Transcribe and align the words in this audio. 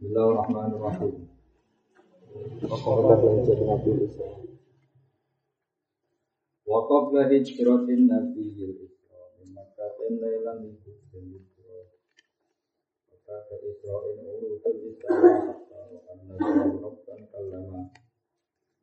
Bismillahirrahmanirrahim. 0.00 1.28
Wakaflah 6.64 7.28
jadi 7.28 7.44
Nabi 8.08 8.48
Isa. 8.80 9.12
Hijratin 9.44 10.12
lailan 10.24 10.72
Isra. 10.72 11.84
Maka 13.12 13.36
ke 13.44 13.56
Isra'in 13.60 14.24
urutul 14.24 14.88
Isra. 14.88 15.20
Karena 15.68 16.34
Rabban 16.80 17.20
kalama. 17.28 17.92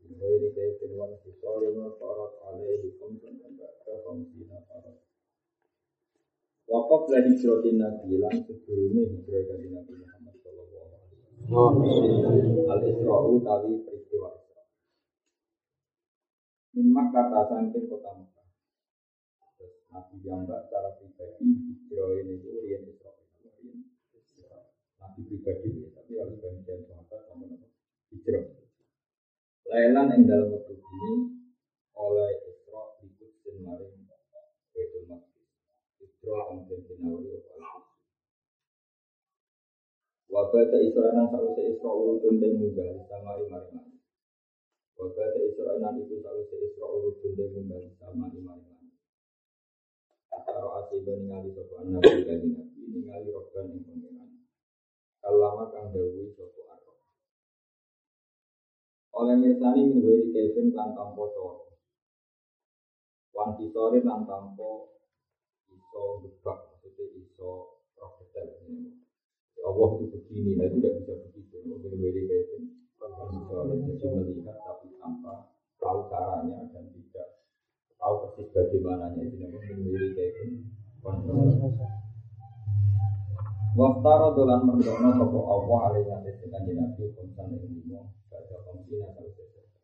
Ghairi 0.05 0.53
kaifin 0.53 1.01
wa 1.01 1.09
nasisarin 1.09 1.81
wa 1.81 1.97
farat 1.97 2.33
alaihi 2.45 2.93
khamsan 3.01 3.41
ba'da 3.57 4.05
khamsina 4.05 4.61
farat. 4.69 5.01
Wakaf 6.69 7.09
lah 7.09 7.25
hijratin 7.25 7.81
Nabi 7.81 8.21
lan 8.21 8.37
sebelumnya 8.45 9.01
hijrah 9.17 9.41
Nabi 9.49 9.65
Muhammad. 9.73 10.16
Al 11.47 12.83
Isra'u 12.83 13.39
tawi 13.39 13.79
peristiwa 13.87 14.35
Isra. 14.35 14.63
Min 16.75 16.91
Makkah 16.91 17.31
tasangkin 17.31 17.87
kota 17.87 18.11
Makkah. 18.19 18.47
Nabi 19.87 20.15
Jambak 20.27 20.67
secara 20.67 20.99
pribadi 20.99 21.47
hijrah 21.47 22.19
ini 22.19 22.35
itu 22.35 22.51
rian 22.67 22.83
Isra. 22.91 23.15
Nabi 24.99 25.19
pribadi 25.23 25.87
tapi 25.95 26.19
harus 26.19 26.35
bagian 26.35 26.83
sahabat 26.83 27.21
sama 27.31 27.47
nama 27.47 27.67
hijrah. 28.11 28.43
Lailan 29.71 30.11
yang 30.19 30.23
dalam 30.27 30.51
waktu 30.51 30.75
ini 30.75 31.11
oleh 31.95 32.31
Isra 32.43 32.83
ikut 33.07 33.55
maring 33.63 33.95
Maqdis. 34.03 35.47
Isra 36.03 36.39
kemudian 36.51 36.83
dinawari 36.91 37.39
apa 37.39 37.96
Wabata 40.27 40.77
Isra 40.83 41.15
nang 41.15 41.31
sause 41.31 41.61
Isra 41.71 41.91
urutun 41.91 42.41
dan 42.43 42.59
munggah 42.59 42.99
sama 43.07 43.39
imari 43.39 43.69
mari. 43.71 43.95
Wabata 44.99 45.39
Isra 45.47 45.73
nang 45.79 45.95
iku 46.03 46.19
sause 46.19 46.55
Isra 46.67 46.85
urutun 46.85 47.31
dan 47.39 47.49
munggah 47.55 47.81
sama 48.01 48.27
imari 48.35 48.63
mari. 48.67 48.89
Ataro 50.35 50.69
asiba 50.83 51.15
ningali 51.15 51.49
sapa 51.55 51.81
nabi 51.87 52.21
kanjeng 52.27 52.53
nabi 52.53 52.81
ningali 52.91 53.29
roban 53.31 53.71
ing 53.71 53.81
pangeran. 53.87 54.29
Kalama 55.23 55.65
kang 55.71 55.89
dawuh 55.95 56.27
sapa 56.35 56.61
arep. 56.75 56.97
Oleh 59.17 59.35
mirsani 59.39 59.81
min 59.87 60.03
wiri 60.03 60.29
kevin 60.35 60.69
kan 60.75 60.91
tampo 60.93 61.31
soro. 61.33 61.65
Wan 63.35 63.55
kisore 63.57 64.03
lan 64.03 64.27
tampo 64.27 64.91
iso 65.71 66.21
gebak 66.23 66.59
maksudnya 66.67 67.05
iso 67.15 67.49
roh 67.97 68.11
detail. 68.19 68.51
Allah 69.65 69.87
itu 69.97 70.05
begini, 70.13 70.51
nah 70.57 70.67
tidak 70.69 70.91
bisa 71.01 71.13
begitu. 71.25 71.55
Mungkin 71.65 71.97
kevin 72.01 72.77
kisore 73.27 73.75
jadi 73.75 74.07
melihat 74.11 74.57
tapi 74.63 74.87
tanpa 74.99 75.51
tahu 75.79 75.99
caranya 76.11 76.67
dan 76.71 76.85
tidak 76.91 77.27
tahu 77.99 78.13
persis 78.27 78.47
bagaimananya 78.55 79.21
itu 79.27 79.35
namanya 79.39 79.75
wiri 79.83 80.09
kevin 80.15 80.51
Waftara 83.77 84.33
dolan 84.33 84.65
merdono 84.65 85.09
sopo 85.21 85.39
Allah 85.53 85.79
alaihi 85.93 86.09
atas 86.09 86.41
kanji 86.49 86.73
nabi 86.73 87.13
kumsan 87.13 87.53
ing 87.53 87.77
limo 87.77 88.09
baca 88.25 88.57
komsina 88.65 89.13
kalau 89.13 89.29
sesuatu. 89.37 89.77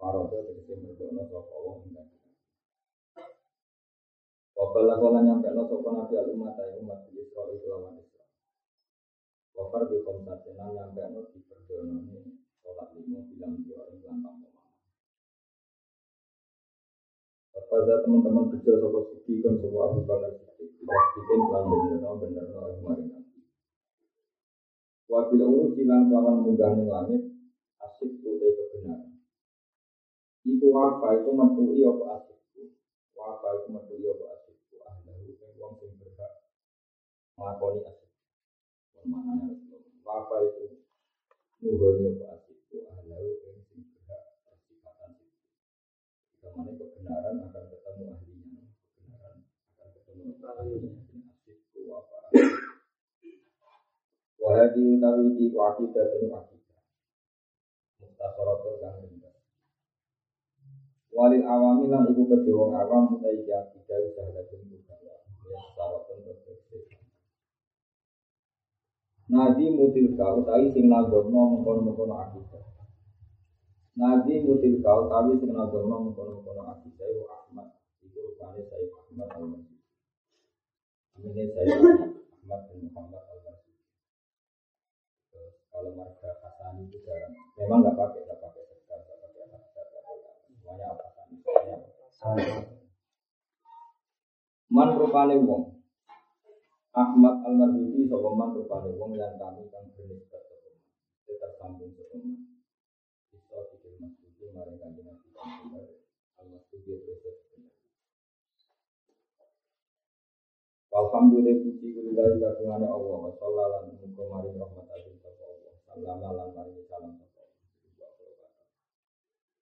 Parodo 0.00 0.48
tegese 0.48 0.80
merdono 0.80 1.28
sopo 1.28 1.52
Allah 1.52 1.76
nabi. 1.92 2.16
Wabala 4.56 4.94
kola 4.96 5.20
nyampe 5.28 5.52
no 5.52 5.68
sopo 5.68 5.92
nabi 5.92 6.14
al 6.16 6.32
umat 6.32 6.56
ayu 6.56 6.80
umat 6.88 7.04
di 7.12 7.20
Israel 7.20 7.60
kelawan 7.60 7.97
Wafar 9.58 9.90
di 9.90 9.98
komsan 10.06 10.38
senang 10.46 10.70
nyampe 10.70 11.02
no 11.10 11.26
di 11.34 11.42
perdono 11.50 11.98
sholat 12.62 12.94
limo 12.94 13.26
bilang 13.26 13.58
dia 13.66 13.82
ing 13.90 14.06
lantang 14.06 14.38
Pada 17.68 18.00
teman-teman 18.00 18.48
kecil 18.54 18.80
sopo 18.80 19.12
suki 19.12 19.44
kan 19.44 19.58
sopo 19.60 19.76
Abu 19.84 20.00
Bakar 20.08 20.30
Siddiq 20.40 20.78
Pastikan 20.88 21.40
kelan 21.50 21.64
bener 21.68 22.14
bener 22.22 22.44
no 22.48 22.60
kemarin 22.80 23.06
nanti. 23.12 23.40
Wabil 25.04 25.42
uru 25.44 25.76
silang 25.76 26.08
lawan 26.08 26.48
munggah 26.48 26.72
ning 26.78 26.88
langit 26.88 27.22
asik 27.84 28.24
putih 28.24 28.56
kebenaran. 28.56 29.20
Iku 30.48 30.66
wafa 30.72 31.20
itu 31.20 31.30
mentui 31.34 31.84
apa 31.84 32.04
asikku. 32.22 32.72
Wafa 33.12 33.48
itu 33.60 33.68
mentui 33.68 34.06
apa 34.16 34.24
asikku. 34.40 34.74
Ahlahu 34.88 35.28
yang 35.28 35.52
wong 35.60 35.72
sing 35.76 35.92
berhak 36.00 36.32
melakoni 37.36 37.84
asik. 37.84 38.07
Mana 39.06 39.32
Wafa 40.02 40.36
itu 40.42 40.82
nuhoni 41.62 42.16
apa 42.18 42.50
yang 46.58 46.74
kebenaran 46.74 47.36
akan 47.44 47.64
ketemu 47.70 48.02
ahlinya. 48.10 48.62
Kebenaran 48.98 49.36
akan 49.78 49.88
ketemu 49.94 50.22
ahlinya. 50.42 50.92
Wafa. 51.86 52.18
Wahadi 54.42 54.86
dan 54.98 55.38
akidah. 55.38 56.82
Mustasaratun 58.02 58.74
kang 58.82 58.96
ringkas. 59.04 59.36
Walil 61.14 61.44
awami 61.46 61.86
lan 61.86 62.10
iku 62.10 62.22
kedhe 62.26 62.50
wong 62.50 62.74
awam 62.74 63.18
utai. 63.18 63.44
Ya 63.46 63.62
saratun 65.78 66.18
tetep. 66.26 66.97
Nadi 69.28 69.64
mutilka 69.76 70.26
utawi 70.40 70.72
sing 70.72 70.88
nagomno 70.88 71.40
mengkono-mengkono 71.60 72.14
akidah. 72.16 72.64
Nadi 73.94 74.44
mutilka 74.44 74.90
utawi 75.04 75.36
sing 75.36 75.52
nagomno 75.52 75.96
mengkono-mengkono 76.08 76.62
akidah 76.72 77.08
wa 77.22 77.26
Ahmad. 77.44 77.68
Iku 78.00 78.18
rupane 78.24 78.64
Sayyid 78.64 78.90
Ahmad 78.96 79.28
al-Masih. 79.36 79.78
Ini 81.18 81.44
saya 81.52 81.74
Ahmad 81.76 82.60
bin 82.72 82.88
Muhammad 82.88 83.22
al-Masih 83.28 83.68
kalau 85.78 85.94
marga 85.94 86.30
Hasani 86.42 86.90
itu 86.90 86.98
jarang. 87.06 87.30
Memang 87.54 87.86
nggak 87.86 87.94
pakai, 87.94 88.26
nggak 88.26 88.42
pakai 88.42 88.66
sekar, 88.66 88.98
nggak 88.98 89.18
pakai 89.22 89.46
hasad, 89.46 89.86
nggak 89.94 90.02
pakai 90.10 90.32
semuanya 90.50 90.86
apa 90.90 91.06
semuanya 91.14 91.76
Man 94.68 94.90
rupane 94.98 95.38
wong. 95.38 95.77
Ahmad 96.98 97.46
al 97.46 97.54
Marzuki 97.54 98.10
sapa 98.10 98.34
man 98.34 98.58
rupane 98.58 98.90
wong 98.98 99.14
yang 99.14 99.38
kami 99.38 99.70
kang 99.70 99.86
bernisbat 99.94 100.42
sapa 100.50 100.66
man. 100.74 100.82
Kita 101.30 101.48
sambung 101.54 101.94
sapa 101.94 102.18
man. 102.18 102.58
Bisa 103.30 103.54
pikir 103.70 104.02
Marzuki 104.02 104.50
mari 104.50 104.74
kanjeng 104.82 105.06
Nabi 105.06 105.30
bener. 105.30 105.94
Al 106.42 106.46
Marzuki 106.50 106.98
terus 106.98 107.38
bener. 107.54 107.70
Alhamdulillah 110.90 111.62
puji 111.62 111.86
kulillahi 111.94 112.42
kagungane 112.42 112.86
Allah 112.90 113.18
wa 113.22 113.30
sallallahu 113.30 113.94
muga 114.02 114.24
mari 114.26 114.50
rahmat 114.58 114.86
agung 114.90 115.18
sapa 115.22 115.42
Allah. 115.46 115.74
Salam 115.86 116.18
lan 116.18 116.48
mari 116.50 116.82
salam 116.90 117.14
sapa 117.14 117.46
Allah. 117.46 118.50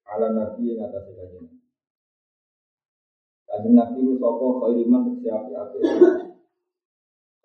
Ala 0.09 0.29
nabi 0.33 0.73
yang 0.73 0.89
atas 0.89 1.05
kajian. 1.13 1.53
Kajian 3.45 3.73
nabi 3.77 3.99
itu 4.09 4.17
sapa 4.17 4.45
khairiman 4.65 5.01
tegese 5.05 5.29
api-api. 5.29 5.79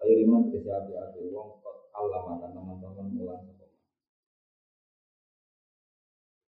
Khairiman 0.01 0.49
tegese 0.49 0.73
api-api 0.73 1.29
wong 1.29 1.61
kok 1.61 1.93
Allah 1.93 2.25
mata 2.25 2.49
teman-teman 2.49 3.07
mulang 3.13 3.45
sapa. 3.45 3.69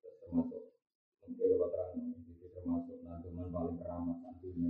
Termasuk 0.01 0.73
mungkin 1.21 1.47
kalau 1.53 1.69
terang 1.69 1.93
itu 2.33 2.49
termasuk 2.49 2.97
nantuman 3.05 3.53
paling 3.53 3.77
keramat 3.77 4.17
nantinya 4.25 4.69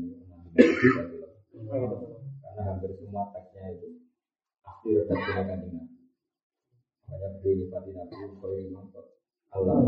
karena 2.44 2.62
hampir 2.68 2.92
semua 3.00 3.32
teksnya 3.32 3.80
itu 3.80 4.04
pasti 4.60 4.88
redaksinya 5.00 5.44
kan 5.48 5.58
dengan 5.64 5.88
makanya 7.08 7.40
beliau 7.40 7.56
nyipati 7.56 7.91
nabi 7.96 8.16
kau 8.44 8.52
yang 8.52 8.76
mantap 8.76 9.06
Allah 9.56 9.79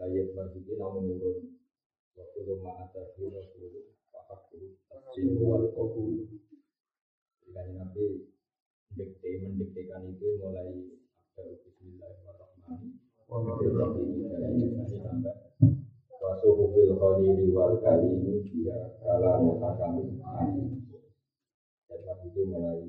saya 0.00 0.24
berpikir 0.32 0.80
namun 0.80 1.12
menurun. 1.12 1.60
Waktu 2.16 2.40
lama 2.48 2.72
ada 2.88 3.02
di 3.12 3.28
waktu 3.28 3.68
waktu 4.16 4.58
tafsir 4.88 5.36
wal 5.44 5.68
qabul 5.76 6.39
jadi 7.50 7.72
nabi 7.74 8.30
mendikte 8.94 9.30
mendiktekan 9.42 10.06
itu 10.06 10.38
mulai 10.38 10.70
ada 11.34 11.42
Bismillahirrahmanirrahim. 13.30 14.78
Sampai 14.90 15.34
wasuhu 16.20 16.70
fil 16.74 16.94
khalili 16.98 17.50
wal 17.50 17.78
kalimi 17.82 18.42
dia 18.46 18.78
dan 21.90 22.00
waktu 22.06 22.26
itu 22.30 22.40
mulai 22.46 22.86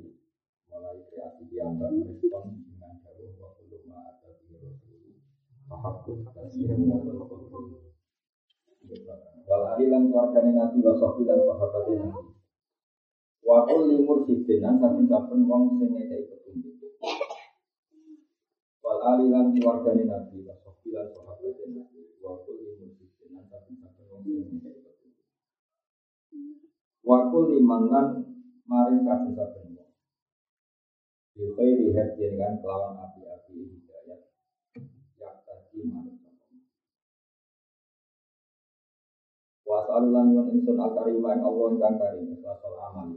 mulai 0.70 0.98
kreasi 1.10 1.44
dengan 1.50 1.78
jauh 1.82 3.34
waktu 3.42 3.64
lama 3.72 3.98
ada 3.98 4.30
di 4.38 4.54
Rasul. 4.62 5.18
Mahabub 5.70 6.22
tasir 6.38 6.70
Wal 9.48 9.64
adilan 9.74 10.12
keluarganya 10.12 10.52
Nabi 10.68 10.84
wa 10.84 10.94
sahbi 11.00 11.24
dan 11.24 11.40
sahabatnya. 11.48 12.12
Nabi 12.12 12.31
Wa 13.52 13.68
kulli 13.68 14.00
mursidin 14.08 14.64
lan 14.64 14.80
saben-saben 14.80 15.44
wong 15.44 15.76
sing 15.76 15.92
ngekeki 15.92 16.24
petunjuk 16.32 16.72
alilan 19.02 19.52
keluargane 19.58 20.06
Nabi, 20.06 20.46
wa 20.46 20.56
sofilan 20.62 21.10
sahabat 21.12 21.58
Nabi, 21.74 22.00
wa 22.22 22.38
kulli 22.46 22.80
muslimin 22.80 23.30
lan 23.34 23.44
saben-saben 23.50 24.06
wong 24.08 24.24
sing 24.24 24.62
Wa 27.02 27.28
kulli 27.28 27.60
manan 27.60 28.24
maring 28.70 29.04
saben-saben 29.04 29.76
wong. 29.76 29.92
Bi 31.36 31.44
khairi 31.58 31.92
hadin 31.92 32.40
kelawan 32.62 33.04
api-api 33.04 33.52
hidayat. 33.58 34.22
Yang 35.20 35.38
tadi 35.44 35.80
maring 35.92 36.22
Wa 39.72 39.88
salulan 39.88 40.36
wa 40.36 40.44
insun 40.52 40.76
al-karim 40.76 41.24
Allah 41.24 41.68
ingkang 41.72 41.96
karim 41.96 42.28
ikhlas 42.28 42.60
amal. 42.60 43.08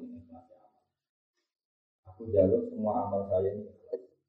Aku 2.15 2.31
jaluk 2.31 2.71
semua 2.71 3.11
amal 3.11 3.27
saya 3.27 3.59
ini 3.59 3.75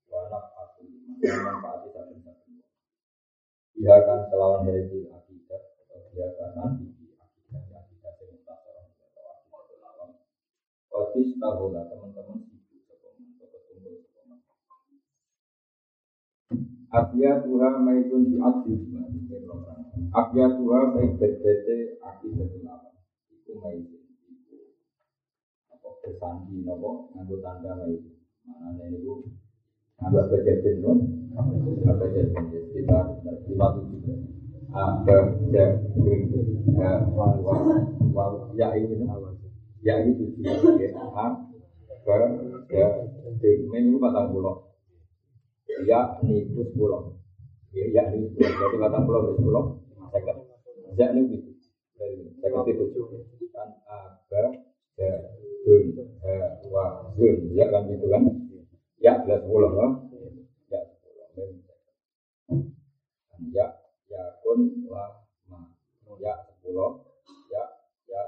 nafatu 0.09 0.89
liman 0.89 1.37
manfaati 1.45 1.93
saben-saben. 1.93 2.65
Dia 3.77 4.01
kan 4.09 4.25
kelawan 4.33 4.65
dari 4.65 5.05
akidah 5.05 5.61
atau 5.85 6.09
dia 6.09 6.33
kan 6.33 6.49
nanti 6.57 7.13
akidah 7.13 7.61
akidah 7.77 8.13
yang 8.25 8.41
atau 8.41 9.21
akidah. 9.29 10.17
Otis 10.97 11.37
tahu 11.37 11.77
lah 11.77 11.85
teman-teman 11.85 12.41
sibuk 12.49 12.89
sekolah 12.89 13.21
atau 13.21 13.59
kumpul 13.69 14.01
sekolah. 14.01 14.37
Abia 16.89 17.31
Tuhan 17.45 17.73
maizun 17.85 18.33
di 18.33 18.41
adil 18.41 18.81
Abya 20.09 20.45
tua 20.57 20.89
baik 20.89 21.21
berbeda 21.21 21.77
akidah. 22.01 22.49
Iku 23.29 23.53
maizin. 23.61 24.04
Iku 26.05 26.21
apa 26.21 26.21
bersandi 26.21 26.61
nopo? 26.61 27.09
Nganggo 27.17 27.35
tanda 27.41 27.71
maizin. 27.81 28.13
Mana 28.45 28.83
ini 28.85 29.01
bu 29.01 29.25
nganggo 29.97 30.21
apa 30.21 30.35
jadi 30.45 30.71
non? 30.77 30.99
Apa 31.33 32.05
jadi 32.13 32.29
kita 32.77 32.99
lima 33.49 33.67
tujuh. 33.73 34.13
Apa 34.69 35.15
jadi 35.49 36.29
ya 36.77 37.09
wa 37.09 37.33
ya 38.53 38.67
ini 38.77 39.01
ya 39.81 39.95
itu 40.05 40.25
ya 40.37 40.89
a 40.93 41.25
ke 42.05 42.13
ya 42.69 42.87
ini 43.81 43.97
batang 43.97 44.29
pulau 44.29 44.77
ya 45.89 46.21
ini 46.21 46.45
pulau 46.77 47.17
ya 47.73 47.85
ya 47.89 48.03
ini 48.13 48.29
jadi 48.37 48.77
batang 48.77 49.09
pulau 49.09 49.33
pulau 49.41 49.81
Second. 50.13 50.37
Ya 51.01 51.11
ini 51.17 51.33
gitu. 51.33 51.49
Second 52.39 52.69
itu 52.69 52.85
kan 53.49 53.73
ada 53.89 54.43
ya 55.01 55.11
dun 55.65 55.97
ha 56.21 56.61
wa 56.69 57.09
dun 57.17 57.49
ya 57.57 57.65
kan 57.73 57.89
gitu 57.89 58.05
kan. 58.05 58.21
Ya 59.01 59.17
jelas 59.25 59.41
sepuluh 59.41 59.73
loh. 59.73 59.91
Ya 60.69 60.79
sepuluh. 60.85 61.57
Ya 63.49 63.65
ya 64.05 64.21
kun 64.45 64.85
wa 64.85 65.25
ma. 65.49 65.57
Ya 66.21 66.33
sepuluh. 66.45 67.01
Ya 67.49 67.63
ya 68.05 68.21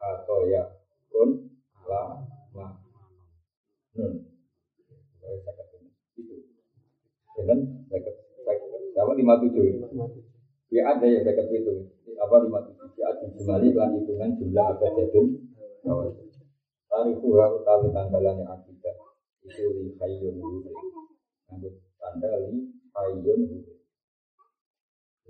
atau 0.00 0.48
ya 0.48 0.64
kun 1.12 1.52
la 1.84 2.24
ma. 2.56 2.66
Nun. 4.00 4.12
Itu. 6.16 6.34
Ya 7.36 7.42
kan? 7.44 7.58
Second. 7.92 8.16
lima 9.20 9.34
tujuh. 9.44 9.64
Ya 10.72 10.82
ada 10.88 11.04
yang 11.04 11.26
saya 11.26 11.44
itu 11.52 11.72
apa 12.16 12.36
lima 12.46 12.58
tujuh 12.64 12.80
ya 13.00 13.08
lan 13.74 13.90
hitungan 13.96 14.30
jumlah 14.36 14.66
apa 14.76 14.86
jadun 14.92 15.26
Tarifu 16.90 17.28
ha 17.38 17.46
utawi 17.54 17.88
tanggalannya 17.94 18.44
akidah. 18.50 18.96
Itu 19.46 19.64
li 19.78 19.94
hayyun 19.96 20.36
huri 20.42 20.74
Nambut 21.48 21.74
tanda 21.96 22.28
li 22.50 22.66
hayyun 22.92 23.40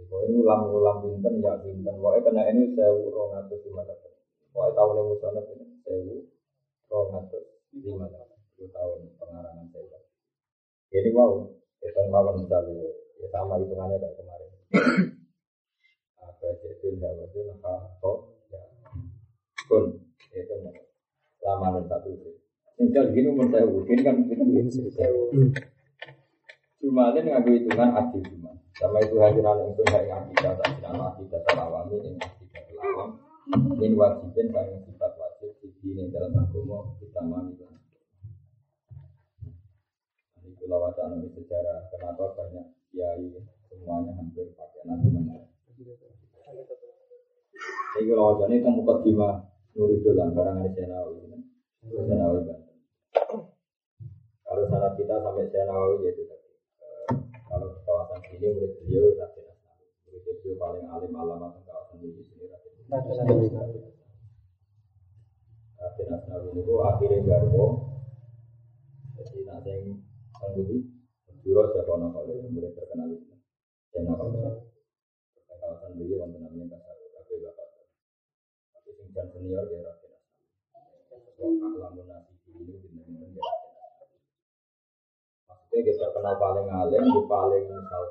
Pokoknya 0.01 0.27
ini 0.33 0.37
ulang-ulang 0.41 0.99
binten 1.05 1.45
ya 1.45 1.55
binten 1.61 1.95
Pokoknya 2.01 2.25
kena 2.25 2.43
ini 2.51 2.73
sewu 2.73 3.13
rong 3.13 3.37
atus 3.37 3.61
lima 3.69 3.85
tahun 3.85 4.73
tahun 4.75 4.97
yang 4.97 5.07
musolat 5.13 5.45
ini 5.53 5.67
sewu 5.85 6.27
rong 6.89 7.09
lima 7.77 8.09
tahun 8.09 8.69
tahun 8.73 8.99
pengarangan 9.21 9.67
saya 9.71 10.01
Jadi 10.91 11.09
wow, 11.15 11.47
itu 11.85 12.03
mawon 12.11 12.43
misalnya 12.43 12.91
ya 13.21 13.27
sama 13.31 13.61
hitungannya 13.63 14.01
kayak 14.03 14.17
kemarin. 14.19 14.51
Bajadun 16.41 16.95
hawadun 17.01 17.49
hato 17.65 18.13
ya. 18.53 18.61
Kun 19.71 19.85
itu 20.35 20.55
lamaran 21.41 21.85
satu 21.89 22.13
tinggal 22.77 23.00
gini 23.15 23.29
umur 23.31 23.47
saya 23.51 23.67
mungkin 23.67 23.99
kan 24.03 24.15
kita 24.27 24.45
cuma 26.81 27.13
ada 27.13 27.19
nggak 27.21 27.45
hitungan 27.45 27.91
adil 27.93 28.23
cuma 28.25 28.51
sama 28.79 28.99
itu 29.05 29.17
hadiran 29.21 29.69
itu 29.69 29.83
saya 29.93 30.25
akidah 30.25 30.53
tak 30.57 30.69
tidak 30.81 30.97
akidah 30.97 31.41
terawami 31.45 31.97
ini 32.01 32.11
akidah 32.17 32.63
terlawam 32.67 33.11
ini 33.83 33.97
wajibin 33.99 34.47
kami 34.55 34.79
sifat 34.87 35.13
wajib 35.19 35.51
di 35.61 35.69
sini 35.83 36.07
dalam 36.15 36.39
agama 36.39 36.95
kita 37.03 37.19
mami. 37.19 37.59
Ini 40.39 40.55
kalau 40.55 40.87
wacana 40.87 41.19
sejarah. 41.19 41.91
Kenapa 41.91 42.31
banyak 42.39 42.67
kiai 42.95 43.27
semuanya 43.67 44.15
hampir 44.15 44.55
pakai 44.55 44.87
nanti 44.87 45.11
ini 48.01 48.07
kalau 48.07 48.25
wajahnya 48.35 48.63
itu 48.63 48.69
muka 48.71 48.95
dima 49.03 49.29
Nuridul 49.71 50.19
lah, 50.19 50.29
barang 50.35 50.57
ada 50.63 50.71
Senawi 50.75 51.31
Senawi 51.85 52.39
Banten 52.43 52.77
Kalau 54.47 54.63
sana 54.67 54.89
kita 54.99 55.15
sampai 55.71 56.03
Senawi 56.03 56.03
ya 56.03 56.11
itu 56.11 56.23
tadi. 56.27 56.51
Kalau 57.47 57.67
di 57.71 57.79
kawasan 57.87 58.21
sini 58.27 58.47
murid 58.55 58.73
beliau 58.83 59.07
Raden 59.19 59.47
Asnawi 59.51 59.87
Murid 60.07 60.23
beliau 60.27 60.55
paling 60.59 60.85
alim 60.91 61.13
alamat 61.15 61.51
di 61.59 61.63
kawasan 61.67 61.97
ini 62.03 62.23
sini 62.27 62.45
Raden 62.51 62.73
Raden 65.79 66.09
Asnawi. 66.11 66.49
Itu 66.59 66.75
akhirnya 66.83 67.19
garwo 67.23 67.67
Jadi 69.15 69.41
nanti 69.47 69.71
yang 69.71 70.03
Juro 71.41 71.73
siapa 71.73 71.93
nama 71.97 72.21
murid 72.27 72.73
terkenal 72.75 73.09
itu 73.15 73.35
Senawi 73.95 74.43
kawasan 75.47 75.91
beliau 75.95 76.27
wonten 76.27 76.43
namanya 76.43 76.67
Kasar 76.83 76.99
Kafe 77.15 77.35
Bapak. 77.47 77.69
Tapi 78.75 78.91
senior 79.39 79.65
dia 79.71 79.87
Raden 79.87 80.19
Wong 81.41 81.57
ahlamun 81.63 82.05
nasi 82.11 82.37
ini 82.53 82.77
benar-benar 82.85 83.33
dia 83.33 83.61
Maksudnya 85.71 85.87
kita 85.87 86.03
terkenal 86.03 86.35
paling 86.35 86.67
alim, 86.67 86.99
di 87.15 87.23
paling 87.31 87.63
misal. 87.63 88.03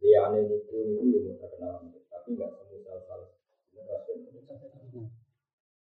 Liane 0.00 0.48
niku 0.48 0.80
niku 0.80 1.04
yang 1.12 1.28
mau 1.28 1.36
terkenal, 1.44 1.84
tapi 2.08 2.28
nggak 2.40 2.50
semua 2.56 2.72
misal 2.72 3.20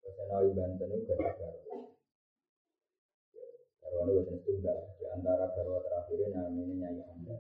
Kesenawi 0.04 0.52
Banten 0.52 0.92
itu 0.92 1.08
gak 1.08 1.40
ada 1.40 1.49
Garwane 3.80 4.12
bahasa 4.12 4.35
tunggal 4.44 4.78
di 5.00 5.04
antara 5.08 5.49
garwa 5.56 5.80
terakhir 5.80 6.20
namanya 6.28 6.92
Nyai 6.92 7.00
Anda. 7.00 7.35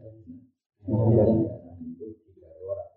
Nah, 0.88 1.76
itu 1.84 2.06
tiga 2.24 2.48
orang 2.56 2.90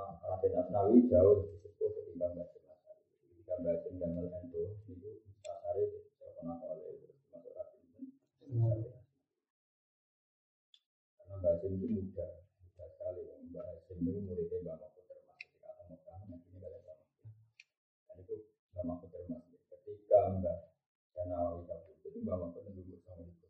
Raden 0.00 0.52
Asnawi 0.54 1.10
jauh 1.10 1.44
lebih 1.44 1.58
sepuh 1.66 1.90
ketimbang 1.98 2.32
Mbak 2.38 2.48
Asnawi. 2.52 3.04
Jika 3.36 3.54
Mbak 3.58 3.74
Sim 3.84 3.94
Jamal 3.98 4.30
Endo 4.30 4.62
itu 4.86 5.10
Asari 5.44 5.84
terkenal 6.16 6.56
oleh 6.64 7.10
masuk 7.32 7.52
Raden 7.52 7.80
Karena 11.60 11.76
Mbak 11.76 11.76
Sim 11.76 11.76
itu 11.76 11.86
muda, 11.92 12.26
muda 12.56 12.84
sekali. 12.88 13.20
Mbak 13.52 13.66
Sim 13.84 13.98
itu 14.00 14.20
muridnya 14.24 14.56
Mbak 14.64 14.76
Mahfud 14.80 15.04
Mekah, 15.92 16.16
nanti 16.32 16.46
ini 16.48 16.58
kalian 16.64 16.82
sama. 16.88 17.04
Dan 18.08 18.16
itu 18.24 18.34
Mbak 18.72 18.84
Mahfud 18.88 19.08
Termas. 19.12 19.42
Ketika 19.68 20.18
Mbak 20.40 20.56
Asnawi 21.20 21.60
cabut, 21.68 21.96
itu 22.00 22.18
Mbak 22.24 22.36
Mahfud 22.40 22.62
sama 22.64 23.22
itu. 23.28 23.46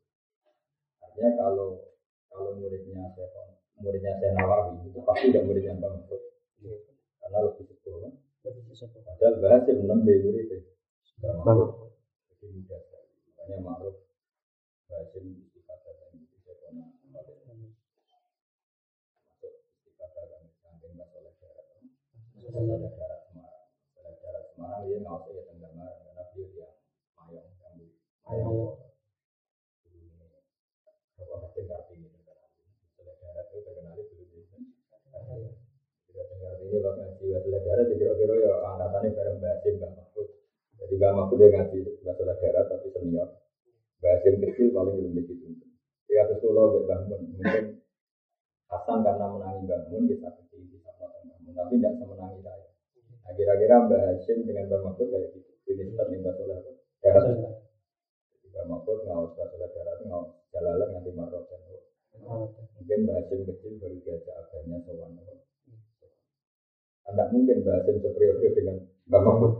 Artinya 0.99 1.31
kalau 1.39 1.69
kalau 2.27 2.51
muridnya 2.59 3.15
muridnya 3.79 4.13
saya 4.19 4.33
Nawawi 4.35 4.91
itu 4.91 4.99
pasti 5.07 5.31
muridnya 5.31 5.79
Mbak 5.79 5.91
Mahfud 5.95 6.23
karena 7.21 7.39
lebih 7.47 7.65
sepuh 7.71 7.95
kan 8.03 8.13
padahal 9.07 9.63
enam 9.71 9.99
murid 10.03 10.47
itu 10.51 10.57
Mbak 11.23 11.33
Mahfud 11.47 11.95
jadi 12.29 12.47
muda 12.59 12.77
makanya 13.41 13.57
Ma'ruf 13.65 13.97
bahasa 14.91 15.17
istiqadah 15.23 15.93
dan 15.97 16.13
itu 16.19 16.37
saya 16.45 16.55
pernah 16.61 16.87
masuk 17.09 17.37
istiqadah 19.81 20.25
kan 20.29 20.43
samping 20.61 20.93
Mbak 20.95 21.09
Soleh 21.09 21.35
Darat 21.41 21.67
Soleh 22.51 22.83
Darat 22.99 23.23
Semarang. 24.51 24.83
Dia 24.91 24.99
nggak 24.99 25.23
usah 25.23 25.31
ya 25.31 25.43
karena 25.47 25.87
dia 26.35 26.47
dia 26.51 26.69
yang 27.31 27.47
Kalau 28.27 28.83
orang 31.31 31.53
tinggal 31.55 31.81
tinggi 31.87 32.11
itu 32.11 33.63
terkenal 33.63 33.95
itu 34.03 34.15
Jika 36.11 36.23
dengar 36.27 36.59
ini 36.59 36.83
bahasa 36.83 37.03
negara, 37.55 37.83
kira-kira 37.87 38.35
ya 38.43 38.53
angkatannya 38.67 39.15
bareng 39.15 39.37
Mbak 39.39 39.55
Sim, 39.63 39.75
Mbak 39.79 39.91
Mahfud. 39.95 40.29
Jadi 40.81 40.95
Mbak 40.99 41.13
Mahfud 41.15 41.37
dia 41.39 41.55
ngaji 41.55 41.79
tapi 42.67 42.89
senior. 42.91 43.29
kecil 44.43 44.75
paling 44.75 44.99
lebih. 44.99 45.39
Ya 46.11 46.27
terus 46.27 46.43
kalau 46.43 46.83
bangun 46.83 47.31
mungkin 47.31 47.79
Hasan 48.71 49.03
karena 49.03 49.27
menangi 49.35 49.67
bangun 49.67 50.07
tinggi 50.07 50.23
sama 50.23 50.47
bangun, 50.47 50.79
tapi 51.55 51.75
tidak 51.79 51.95
semenangi 51.99 52.39
saya. 52.43 52.67
Nah, 53.21 53.33
kira-kira 53.37 53.75
Mbak 53.87 54.01
Hashim 54.07 54.39
dengan 54.49 54.65
Mbak 54.69 54.81
Mahfud 54.85 55.09
kayak 55.11 55.29
gitu. 55.35 55.51
Ini 55.71 55.83
seperti 55.93 56.15
Mbak 56.19 56.35
Soleh 56.39 56.59
darat. 57.03 57.25
Jadi 58.33 58.47
Mbak 58.51 58.67
Mahfud 58.71 58.99
ngawas 59.07 59.31
Mbak 59.35 59.47
Soleh 59.51 59.71
darat 59.71 59.99
ngawas 60.07 60.31
jalalan 60.51 60.89
nanti 60.95 61.11
marot 61.15 61.45
dan 61.47 61.61
Mungkin 62.77 62.99
Mbak 63.07 63.17
Hashim 63.23 63.41
kecil 63.47 63.73
baru 63.79 63.97
diajak 64.03 64.35
agamanya 64.35 64.79
sowan. 64.85 65.11
Tidak 67.07 67.29
mungkin 67.31 67.57
Mbak 67.63 67.75
Hashim 67.81 67.97
superior 68.03 68.37
dengan 68.41 68.77
Mbak 69.09 69.23
Mahfud. 69.25 69.53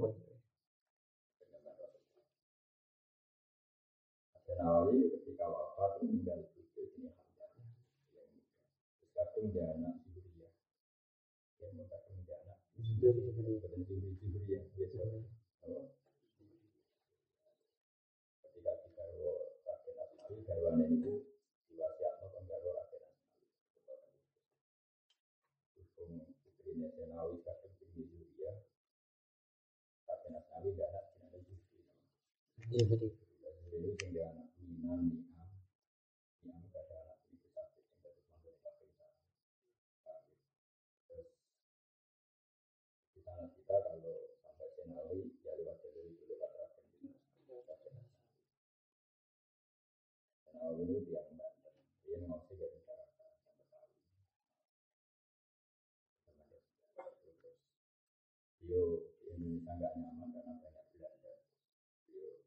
Nawawi 4.61 5.09
ketika 5.09 5.49
wafat 5.49 6.05
meninggal 6.05 6.45
itu 6.45 6.85
ini 6.85 7.09
kadung 9.17 9.49
dia 9.57 9.73
anak 9.73 10.05
Zuhriya 10.05 10.53
yang 11.65 11.81
mau 11.81 11.89
kadung 11.89 12.21
dia 12.29 12.37
anak 12.45 12.61
bukan 12.77 12.85
Zuhri 12.85 13.00
Zuhri 13.00 13.00
ya 13.00 13.00
biasa 13.00 13.00
ketika 13.11 13.31
kita 18.87 19.03
Asmawi 19.99 20.37
garwane 20.47 20.85
itu 20.87 21.13
diwasiatno 21.67 22.27
Asmawi. 22.31 23.01
Hukum 25.75 26.11
kadung 27.43 27.75
tinggi 27.83 28.05
Asmawi 33.49 33.91
itu 33.91 34.07
dia 34.15 34.31
anak 34.31 34.47
Minan 34.63 35.03
Niam 35.11 35.51
Niam 36.47 36.63
pada 36.71 36.95
anak 37.03 37.19
itu 37.35 37.49
sakit 37.51 37.83
yang 37.83 38.15
terus 38.15 38.23
masuk 38.31 38.55
ke 38.63 38.79
Terus 41.11 41.29
di 43.17 43.21
sana 43.27 43.51
kita 43.51 43.75
kalau 43.83 44.37
sampai 44.39 44.69
Senawi 44.79 45.35
ya 45.43 45.53
lewat 45.59 45.83
jalur 45.83 46.05
itu 46.07 46.23
lewat 46.31 46.51
Raden 46.55 46.85
Senawi 50.61 50.85
itu 50.93 51.09
dia 51.09 51.25
Yo 58.69 59.09
ini 59.25 59.65
sangat 59.65 59.97
nyaman 59.97 60.29
karena 60.37 60.53
banyak. 60.61 61.17
Yo 62.13 62.45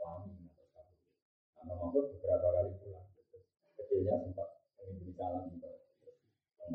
maka. 0.00 0.80
Nah, 1.60 1.92
beberapa 1.92 2.48
kali 2.56 2.72
pulang. 2.80 3.04
Kecilnya 3.76 4.16
sempat 4.16 4.48
Indonesia 4.80 5.28
lagi. 5.28 5.60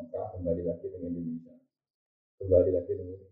Kembali 0.06 0.62
lagi 0.62 0.86
ke 0.86 0.94
Indonesia. 0.94 1.58
Kembali 2.38 2.70
lagi 2.70 2.86
ke 2.86 3.27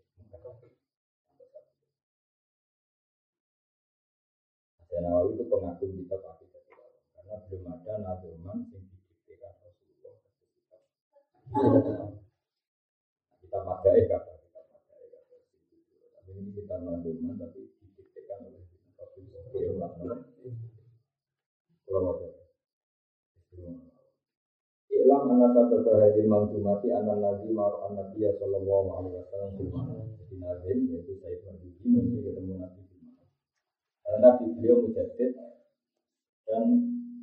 Saya 4.96 5.12
Nawawi 5.12 5.36
itu 5.36 5.44
pengagum 5.44 5.92
kitab 5.92 6.24
akidah 6.24 6.64
karena 7.12 7.36
belum 7.44 7.68
ada 7.68 8.00
nazuman 8.00 8.64
yang 8.72 8.80
didiktekan 8.80 9.52
Rasulullah. 9.60 10.16
Kita 11.52 11.52
kata 11.52 12.16
kita 13.44 13.60
madai 13.60 14.08
kata 14.08 14.32
tapi 16.16 16.30
ini 16.32 16.48
kita 16.56 16.80
tapi 16.80 17.12
oleh 19.36 19.76
Rasulullah. 19.84 19.92
Pulau 21.84 22.00
wajah. 22.16 22.32
Ilam 24.96 25.28
anna 25.28 25.52
sababa 25.52 26.08
hadil 26.08 26.24
mawjumati 26.24 26.88
anna 26.88 27.20
nazi 27.20 27.52
maru 27.52 27.84
an 27.84 28.00
nabiya 28.00 28.32
sallallahu 28.40 28.88
alaihi 28.96 29.20
wasallam. 29.20 29.60
Yaitu 31.84 32.16
ketemu 32.24 32.54
Nabi 32.64 32.85
Karena 34.06 34.18
tadi 34.22 34.54
beliau 34.54 34.86
mujadid 34.86 35.34
dan 36.46 36.62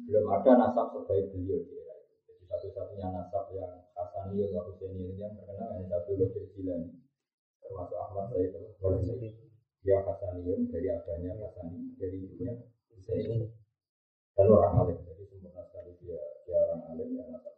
belum 0.04 0.26
ada 0.36 0.52
nasab 0.60 0.92
sebaik 0.92 1.32
beliau 1.32 1.64
di. 1.64 1.80
Jadi 2.28 2.44
satu-satunya 2.44 3.08
nasab 3.08 3.48
yang 3.56 3.88
Hasani 3.96 4.44
atau 4.52 4.68
Husaini 4.68 5.16
yang 5.16 5.32
terkenal 5.32 5.80
hanya 5.80 5.88
satu 5.88 6.20
Lutfi 6.20 6.44
Jilani 6.52 6.92
termasuk 7.64 7.96
Ahmad 7.96 8.28
Said 8.36 8.52
al-Ghazali. 8.52 9.32
Dia 9.80 10.04
Hasanium 10.04 10.68
dari 10.68 10.88
abahnya 10.92 11.32
Hasani 11.40 11.96
dari 11.96 12.20
ibunya 12.20 12.52
Husaini 12.92 13.48
dan 14.36 14.48
orang 14.52 14.84
alim. 14.84 15.00
Jadi 15.08 15.24
sempurna 15.24 15.64
sekali 15.72 15.96
dia 16.04 16.20
dia 16.44 16.58
orang 16.68 16.84
alim 16.92 17.10
yang 17.16 17.32
ya 17.32 17.40
baik. 17.40 17.53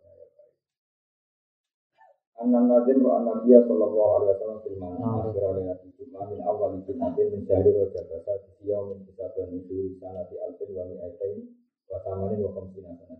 Anan 2.35 2.67
Nadim 2.67 2.99
ro'an 2.99 3.23
Nabiya 3.23 3.63
sallallahu 3.63 4.11
alaihi 4.19 4.31
wasallam 4.35 4.59
fil 4.59 4.75
mana 4.75 5.07
akhir 5.23 5.39
oleh 5.39 5.63
Nabi 5.71 5.87
Cuma 5.95 6.27
min 6.27 6.43
awal 6.43 6.75
nanti 6.75 7.23
min 7.31 7.41
syahri 7.47 7.71
roja 7.71 8.03
basa 8.11 8.43
Dia 8.59 8.75
min 8.83 8.99
kisah 9.07 9.31
dan 9.39 9.55
misuri 9.55 9.95
sanati 10.03 10.35
alfin 10.43 10.75
wa 10.75 10.83
mi'atain 10.83 11.47
Wa 11.87 11.97
samanin 12.03 12.43
wa 12.43 12.51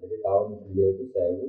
Jadi 0.04 0.18
tahun 0.20 0.60
beliau 0.68 0.92
itu 1.00 1.06
sewu 1.16 1.48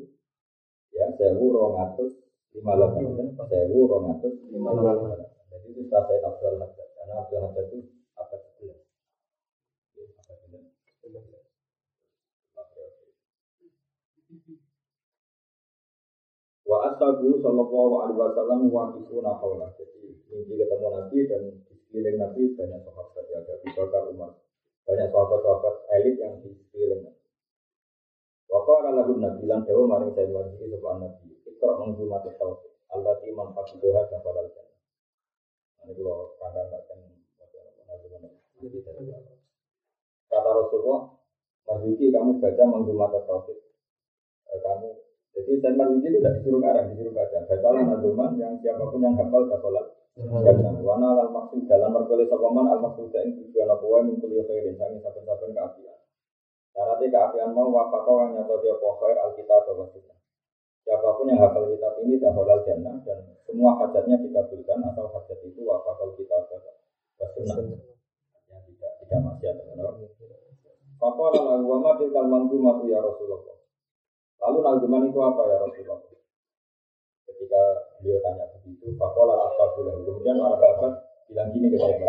Ya 0.95 1.11
sewu 1.19 1.45
rongatus 1.51 2.15
lima 2.55 2.79
lapan 2.79 3.35
Sewu 3.35 3.79
rongatus 3.91 4.35
lima 4.47 4.71
lapan 4.71 5.27
Jadi 5.51 5.67
itu 5.75 5.83
setelah 5.91 6.07
saya 6.07 6.21
Abdul 6.31 6.63
Haddad. 6.63 6.89
Karena 6.95 7.15
Abdul 7.19 7.41
Haddad 7.43 7.67
itu 7.67 7.79
abad 8.15 8.41
sebelas. 8.47 8.79
Abad 10.23 10.37
sebelas 11.03 11.47
Wa 17.07 17.15
ashabu 17.15 17.39
sallallahu 17.39 17.95
alaihi 18.03 18.19
wasallam 18.19 18.61
waqifuna 18.67 19.39
haulah. 19.39 19.71
Jadi 19.79 20.11
mimpi 20.27 20.59
ketemu 20.59 20.87
Nabi 20.91 21.19
dan 21.31 21.43
di 21.87 21.99
Nabi 22.03 22.43
banyak 22.59 22.83
sahabat 22.83 23.25
ya 23.31 23.39
ada 23.47 23.53
Abu 23.63 23.69
Bakar 23.79 24.03
Umar. 24.11 24.35
Banyak 24.83 25.15
sahabat-sahabat 25.15 25.75
elit 25.95 26.19
yang 26.19 26.43
di 26.43 26.51
sekeliling 26.51 27.07
Nabi. 27.07 27.23
Wa 28.51 28.59
qala 28.67 28.91
lahu 28.91 29.23
Nabi 29.23 29.47
lan 29.47 29.63
dewa 29.63 29.87
maring 29.87 30.19
saya 30.19 30.35
wajib 30.35 30.67
sapa 30.67 30.91
Nabi. 30.99 31.27
Ikra 31.47 31.73
menghumat 31.79 32.27
tauhid. 32.27 32.75
Allah 32.91 33.15
ti 33.23 33.31
man 33.31 33.55
hafidzah 33.55 34.03
dan 34.11 34.19
balal 34.27 34.51
jannah. 34.51 34.79
Ini 35.87 35.95
kalau 36.03 36.35
kandang 36.43 36.67
kan 36.75 36.99
Kata 40.27 40.51
Rasulullah, 40.51 41.15
Mas 41.71 41.81
Yuki 41.87 42.11
kamu 42.11 42.43
baca 42.43 42.63
menghumat 42.67 43.15
tauhid. 43.31 43.59
Kamu 44.59 45.06
jadi 45.37 45.61
Salman 45.61 46.01
itu 46.01 46.17
tidak 46.17 46.41
disuruh 46.41 46.65
karang, 46.65 46.89
disuruh 46.97 47.13
baca. 47.13 47.45
Bacalah 47.45 47.85
nazuman 47.85 48.41
yang 48.41 48.57
siapa 48.65 48.89
pun 48.89 49.05
yang 49.05 49.13
hafal 49.21 49.45
kafalat. 49.53 49.87
Dan 50.17 50.81
wana 50.81 51.13
al 51.13 51.29
maksud 51.29 51.69
dalam 51.69 51.93
merkole 51.93 52.25
sopaman 52.25 52.73
al 52.73 52.81
maksud 52.81 53.13
yang 53.13 53.37
tujuan 53.37 53.69
apa 53.69 53.85
wae 53.85 54.01
mingkul 54.09 54.33
ya 54.33 54.49
khairin 54.49 54.81
sangi 54.81 54.97
saben-saben 55.05 55.53
keapian. 55.53 55.99
Syaratnya 56.73 57.13
keapian 57.13 57.53
mau 57.53 57.69
wafakau 57.69 58.25
yang 58.25 58.41
nyata 58.41 58.65
dia 58.65 58.81
khair 58.81 59.17
al 59.21 59.37
kitab 59.37 59.69
wa 59.77 59.85
sunnah. 59.93 60.17
Siapa 60.89 61.09
pun 61.21 61.29
yang 61.29 61.41
hafal 61.45 61.69
kitab 61.69 61.93
ini 62.01 62.17
dah 62.17 62.33
halal 62.33 62.65
jannah 62.65 62.97
dan 63.05 63.19
semua 63.45 63.77
hajatnya 63.77 64.17
dikabulkan 64.25 64.81
atau 64.89 65.05
hajat 65.21 65.39
itu 65.45 65.61
wafakal 65.69 66.17
kitab 66.17 66.49
wa 66.49 67.29
sunnah. 67.37 67.77
Yang 68.49 68.61
tidak 68.73 68.93
tidak 69.05 69.21
maksiat. 69.21 69.55
Fakola 70.97 71.61
lagu 71.61 71.69
wa 71.69 72.25
mangdumatu 72.25 72.89
ya 72.89 73.05
Rasulullah. 73.05 73.56
Lalu 74.47 74.59
nazuman 74.63 75.11
itu 75.11 75.19
apa 75.19 75.43
ya 75.51 75.57
Rasulullah? 75.59 75.99
Ketika 77.27 77.63
beliau 77.99 78.23
tanya 78.23 78.47
begitu, 78.55 78.95
Fakola 78.95 79.35
Ashabullah. 79.51 79.99
Kemudian 80.07 80.39
para 80.39 80.57
sahabat 80.63 80.93
bilang 81.27 81.51
gini 81.51 81.75
ke 81.75 81.79
saya, 81.83 82.07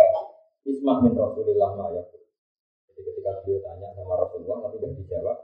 Ismah 0.69 1.01
min 1.01 1.17
Rasulillah 1.17 1.73
ma 1.73 1.89
Jadi 1.89 3.01
ketika 3.01 3.41
beliau 3.41 3.59
tanya 3.65 3.89
sama 3.97 4.13
Rasulullah, 4.21 4.69
tapi 4.69 4.77
tidak 4.77 4.93
dijawab, 5.01 5.37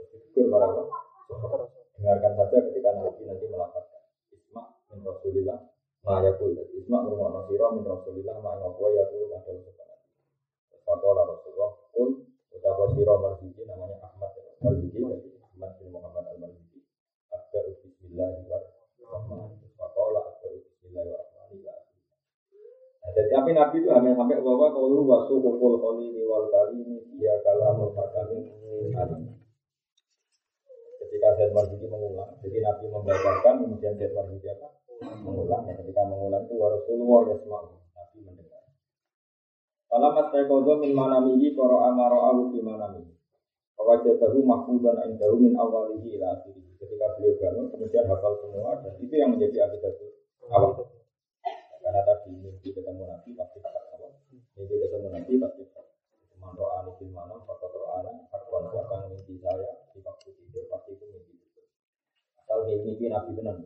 ditegur 0.00 0.48
para. 0.48 0.68
Dengarkan 2.00 2.32
saja 2.32 2.56
ketika 2.72 2.90
Nabi 2.96 3.22
nanti 3.28 3.44
melafazkan. 3.44 4.02
Ismah 4.32 4.66
min 4.88 5.04
Rasulillah 5.04 5.58
ma 6.00 6.24
yakul. 6.24 6.56
Ismah 6.56 7.00
rumah 7.04 7.28
Nasirah 7.36 7.70
min 7.76 7.84
Rasulillah 7.84 8.40
ma 8.40 8.56
yakul 8.56 8.96
yakul 8.96 9.28
ada 9.36 9.52
usaha 9.52 9.96
Fakola 10.88 11.22
Rasulullah, 11.28 11.70
pun 11.92 12.08
ucapan 12.56 12.88
sirah 12.96 13.16
marzuki 13.20 13.62
namanya 13.68 14.00
Ahmad 14.00 14.32
Marzuki, 14.64 15.00
Ahmad 15.44 15.70
bin 15.76 15.88
Muhammad 15.92 16.24
al-Marzuki. 16.34 16.82
Ada 17.30 17.60
Nah, 23.00 23.10
jadi 23.16 23.28
tapi 23.32 23.50
Nabi 23.56 23.76
itu 23.80 23.88
hanya 23.90 24.12
sampai 24.12 24.44
bahwa 24.44 24.70
kalau 24.70 25.02
wasu 25.08 25.40
hukul 25.40 25.80
kholini 25.80 26.22
wal 26.28 26.46
kalimi 26.52 27.00
dia 27.16 27.40
kalamul 27.42 27.96
hakamin 27.96 28.44
alim. 28.92 29.40
Ketika 31.00 31.34
Zaid 31.34 31.50
Marzuki 31.50 31.90
mengulang, 31.90 32.38
jadi 32.44 32.62
Nabi 32.62 32.86
membacakan, 32.86 33.66
kemudian 33.66 33.98
Zaid 33.98 34.14
Marzuki 34.14 34.46
apa? 34.46 34.68
Mengulang. 35.26 35.66
Dan 35.66 35.74
ketika 35.80 36.02
mengulang 36.06 36.44
itu 36.46 36.54
Rasulullah 36.60 37.20
ya 37.32 37.36
semua 37.40 37.60
Nabi 37.72 38.18
mendengar. 38.20 38.62
Kalau 39.90 40.08
mas 40.14 40.28
tekozo 40.30 40.72
min 40.78 40.92
manamihi 40.94 41.56
koro 41.56 41.82
amaro 41.82 42.18
awu 42.30 42.42
fi 42.54 42.62
manamihi. 42.62 43.19
Wajadahu 43.78 44.38
mahfudan 44.46 45.02
indahu 45.06 45.36
min 45.38 45.54
awalihi 45.58 46.16
ila 46.18 46.38
akhirih. 46.38 46.62
Ketika 46.78 47.06
beliau 47.18 47.36
bangun, 47.42 47.66
kemudian 47.74 48.06
hafal 48.06 48.34
semua, 48.40 48.78
dan 48.80 48.94
itu 49.02 49.14
yang 49.18 49.34
menjadi 49.34 49.66
akidah 49.66 49.92
awal. 50.50 50.88
Karena 51.80 52.00
tadi 52.06 52.30
mimpi 52.38 52.70
ketemu 52.70 53.02
Nabi, 53.04 53.30
pasti 53.34 53.58
kata 53.58 53.80
awal. 53.98 54.14
Mimpi 54.30 54.74
ketemu 54.78 55.08
Nabi, 55.10 55.32
pasti 55.42 55.62
Man 56.40 56.56
ro'a 56.56 56.80
ani 56.80 56.96
fil 56.96 57.12
manam, 57.12 57.44
fakot 57.44 57.68
ro'a 57.76 58.00
Hakwan 58.32 58.64
siapa 58.72 58.94
yang 58.96 59.12
mimpi 59.12 59.36
saya, 59.44 59.70
di 59.92 60.00
waktu 60.00 60.28
tidur, 60.32 60.64
pasti 60.72 60.96
itu 60.96 61.04
mimpi 61.04 61.36
itu. 61.36 61.62
Asal 62.40 62.64
mimpi 62.64 63.06
Nabi 63.12 63.30
benar. 63.36 63.56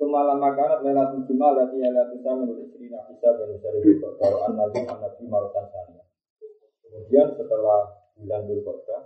Semalam 0.00 0.40
makanan 0.40 0.80
lelatul 0.80 1.28
jumal 1.28 1.52
lati 1.52 1.76
lelatul 1.76 2.24
menurut 2.24 2.64
istri 2.64 2.88
Nabi 2.88 3.20
Sa 3.20 3.36
dan 3.36 3.52
Musari 3.52 3.84
Bukot 3.84 4.16
Kalau 4.16 4.48
an 4.48 4.56
nabi 4.56 4.80
an 4.88 4.96
nabi 4.96 5.28
marutan 5.28 5.68
sana 5.68 6.00
Kemudian 6.80 7.36
setelah 7.36 7.99
bulan 8.20 8.46
Dzulqa'dah 8.46 9.02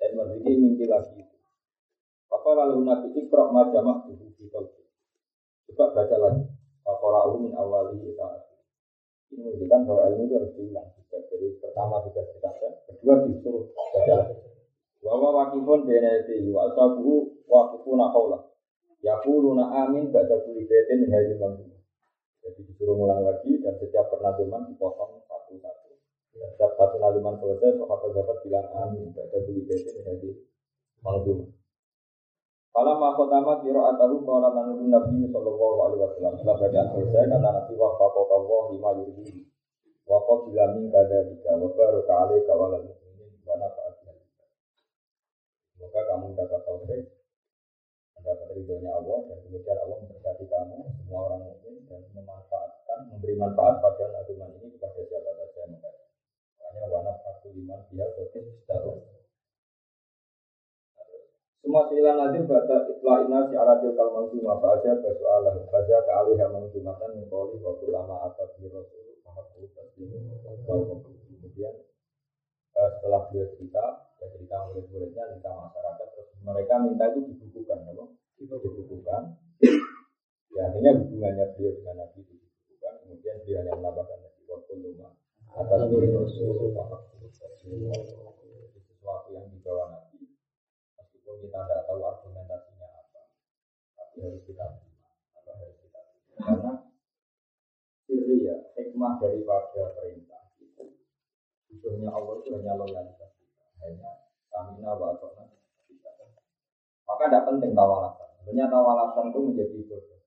dan 0.00 0.10
Marziki 0.18 0.52
mimpi 0.58 0.84
lagi 0.90 1.14
itu. 1.20 1.36
Apa 2.32 2.50
lalu 2.58 2.82
Nabi 2.82 3.08
Iqra 3.14 3.52
majamah 3.52 4.08
dulu 4.08 4.32
di 4.34 4.48
kalbu. 4.48 4.82
Coba 5.70 5.84
baca 5.94 6.16
lagi. 6.16 6.44
Fakora'u 6.82 7.38
min 7.38 7.54
awali 7.54 8.02
ita 8.02 8.26
Ini 9.32 9.38
menunjukkan 9.48 9.80
bahwa 9.86 10.02
ilmu 10.12 10.22
itu 10.26 10.34
harus 10.34 10.52
diulang. 10.58 10.88
Jadi 11.08 11.46
pertama 11.62 12.04
sudah 12.04 12.24
kita 12.36 12.50
kedua 12.88 13.14
disuruh 13.28 13.64
baca 13.72 14.12
lagi. 14.12 14.36
Wawa 15.02 15.28
wakifun 15.34 15.88
benedi 15.88 16.46
wa 16.52 16.68
asabuhu 16.68 17.42
wakifuna 17.48 18.12
kaulah. 18.12 18.42
Yaquluna 19.02 19.86
amin 19.86 20.14
kulli 20.14 20.62
baitin 20.68 20.96
min 21.06 21.10
hadhil 21.10 21.38
manzumah. 21.40 21.80
Jadi 22.42 22.60
disuruh 22.70 22.94
ngulang 22.98 23.22
lagi 23.22 23.50
dan 23.62 23.74
setiap 23.78 24.10
pernazuman 24.10 24.66
dipotong 24.66 25.22
satu-satu. 25.26 25.81
Setiap 26.32 26.72
satu 26.80 26.96
nazuman 26.96 27.36
selesai, 27.36 27.76
sahabat 27.76 28.08
sahabat 28.12 28.36
bilang 28.40 28.68
amin. 28.72 29.12
Ba'da 29.12 29.38
kulli 29.44 29.68
baitin 29.68 30.00
min 30.00 30.04
hadhil 30.08 30.34
manzumah. 31.04 31.48
Kalau 32.72 32.96
mahkotama 32.96 33.60
kiro 33.60 33.84
atahu 33.84 34.24
kalau 34.24 34.48
nanurun 34.48 34.88
Nabi 34.88 35.28
Sallallahu 35.28 35.78
Alaihi 35.84 36.00
Wasallam 36.08 36.32
setelah 36.40 36.56
bacaan 36.56 36.88
selesai 36.96 37.24
kata 37.28 37.48
Nabi 37.52 37.72
wafaqo 37.76 38.20
kawah 38.32 38.72
lima 38.72 38.90
yurhi 38.96 39.44
wafaq 40.08 40.48
bilamin 40.48 40.88
kada 40.88 41.28
tiga 41.28 41.52
wabaru 41.60 42.00
kali 42.08 42.36
kawalan 42.48 42.88
muslimin 42.88 43.28
wana 43.44 43.68
fa'adna 43.76 44.12
Semoga 45.76 46.00
kamu 46.00 46.26
dapat 46.32 46.60
taufik 46.64 47.02
mendapat 48.16 48.48
ridhonya 48.56 48.90
Allah 48.96 49.18
dan 49.28 49.38
kemudian 49.44 49.76
Allah 49.76 49.96
memberkati 50.08 50.44
kamu 50.48 50.78
semua 50.96 51.18
orang 51.28 51.40
mukmin 51.52 51.76
dan 51.92 52.00
memanfaatkan 52.16 52.98
memberi 53.12 53.34
manfaat 53.36 53.84
pada 53.84 54.04
nazuman 54.16 54.48
ini 54.56 54.72
kepada 54.80 55.00
siapa 55.12 55.31
liman 57.52 57.80
dia 57.92 58.06
kotis 58.16 58.44
setelah 58.64 59.12
semua 61.62 61.86
silan 61.86 62.18
nazim 62.18 62.42
baca 62.50 62.90
itla 62.90 63.22
ina 63.22 63.46
si 63.46 63.54
ala 63.54 63.78
til 63.78 63.94
kal 63.94 64.10
mansumah 64.10 64.58
baca 64.58 64.98
baca 64.98 65.24
Allah. 65.30 65.54
Baca 65.70 65.96
ke 66.02 66.10
alih 66.10 66.34
yang 66.34 66.50
mansumatan 66.50 67.22
mengkoli 67.22 67.62
waktu 67.62 67.86
lama 67.86 68.18
atas 68.26 68.50
di 68.58 68.66
rasul 68.66 69.22
mahabu 69.22 69.70
taslimu 69.70 70.42
kemudian 70.66 71.74
eh, 72.74 72.88
setelah 72.98 73.30
beliau 73.30 73.46
cerita 73.54 74.10
ya 74.18 74.26
cerita 74.34 74.56
murid-muridnya 74.68 75.22
cerita 75.32 75.50
masyarakat 75.54 76.06
terus 76.18 76.28
mereka 76.42 76.74
minta 76.82 77.04
itu 77.14 77.30
dibukukan 77.30 77.78
apa? 77.94 78.04
dibukukan. 78.42 79.22
Ya 80.58 80.62
akhirnya 80.66 80.98
hubungannya 80.98 81.46
beliau 81.54 81.72
dengan 81.78 81.94
Nabi 82.02 82.26
itu 82.26 82.34
dibukukan 82.42 82.92
kemudian 83.06 83.36
dia 83.46 83.62
hanya 83.62 83.72
menambahkan 83.78 84.18
Nabi 84.18 84.40
waktu 84.50 84.72
lama. 84.82 85.08
Atas 85.54 85.80
di 85.86 86.10
rasul 86.10 86.74
mahabu 86.74 87.11
sesuatu 89.02 89.34
yang 89.34 89.50
dibawa 89.50 89.90
Nabi 89.90 90.30
meskipun 90.94 91.42
kita 91.42 91.58
tidak 91.66 91.82
tahu 91.90 92.00
argumentasinya 92.06 92.86
apa 92.86 93.22
tapi 93.98 94.16
harus 94.22 94.42
kita 94.46 94.64
terima. 94.78 95.10
Apa 95.34 95.50
harus 95.58 95.76
kita 95.82 96.00
terima? 96.06 96.38
Karena 96.38 96.72
siri 98.06 98.46
ya 98.46 98.56
hikmah 98.78 99.18
daripada 99.18 99.90
perintah 99.98 100.54
itu 100.62 100.84
Ujungnya 101.72 102.14
Allah 102.14 102.34
itu 102.38 102.48
hanya 102.54 102.78
loyalitas 102.78 103.30
kita. 103.34 103.64
Hanya 103.82 104.10
stamina 104.46 104.94
wa 104.94 105.18
atona 105.18 105.50
maka 107.02 107.28
tidak 107.28 107.44
penting 107.44 107.72
tawalasan. 107.76 108.28
Sebenarnya 108.40 108.66
tawalasan 108.72 109.24
itu 109.34 109.38
menjadi 109.42 109.78
bodoh 109.84 110.20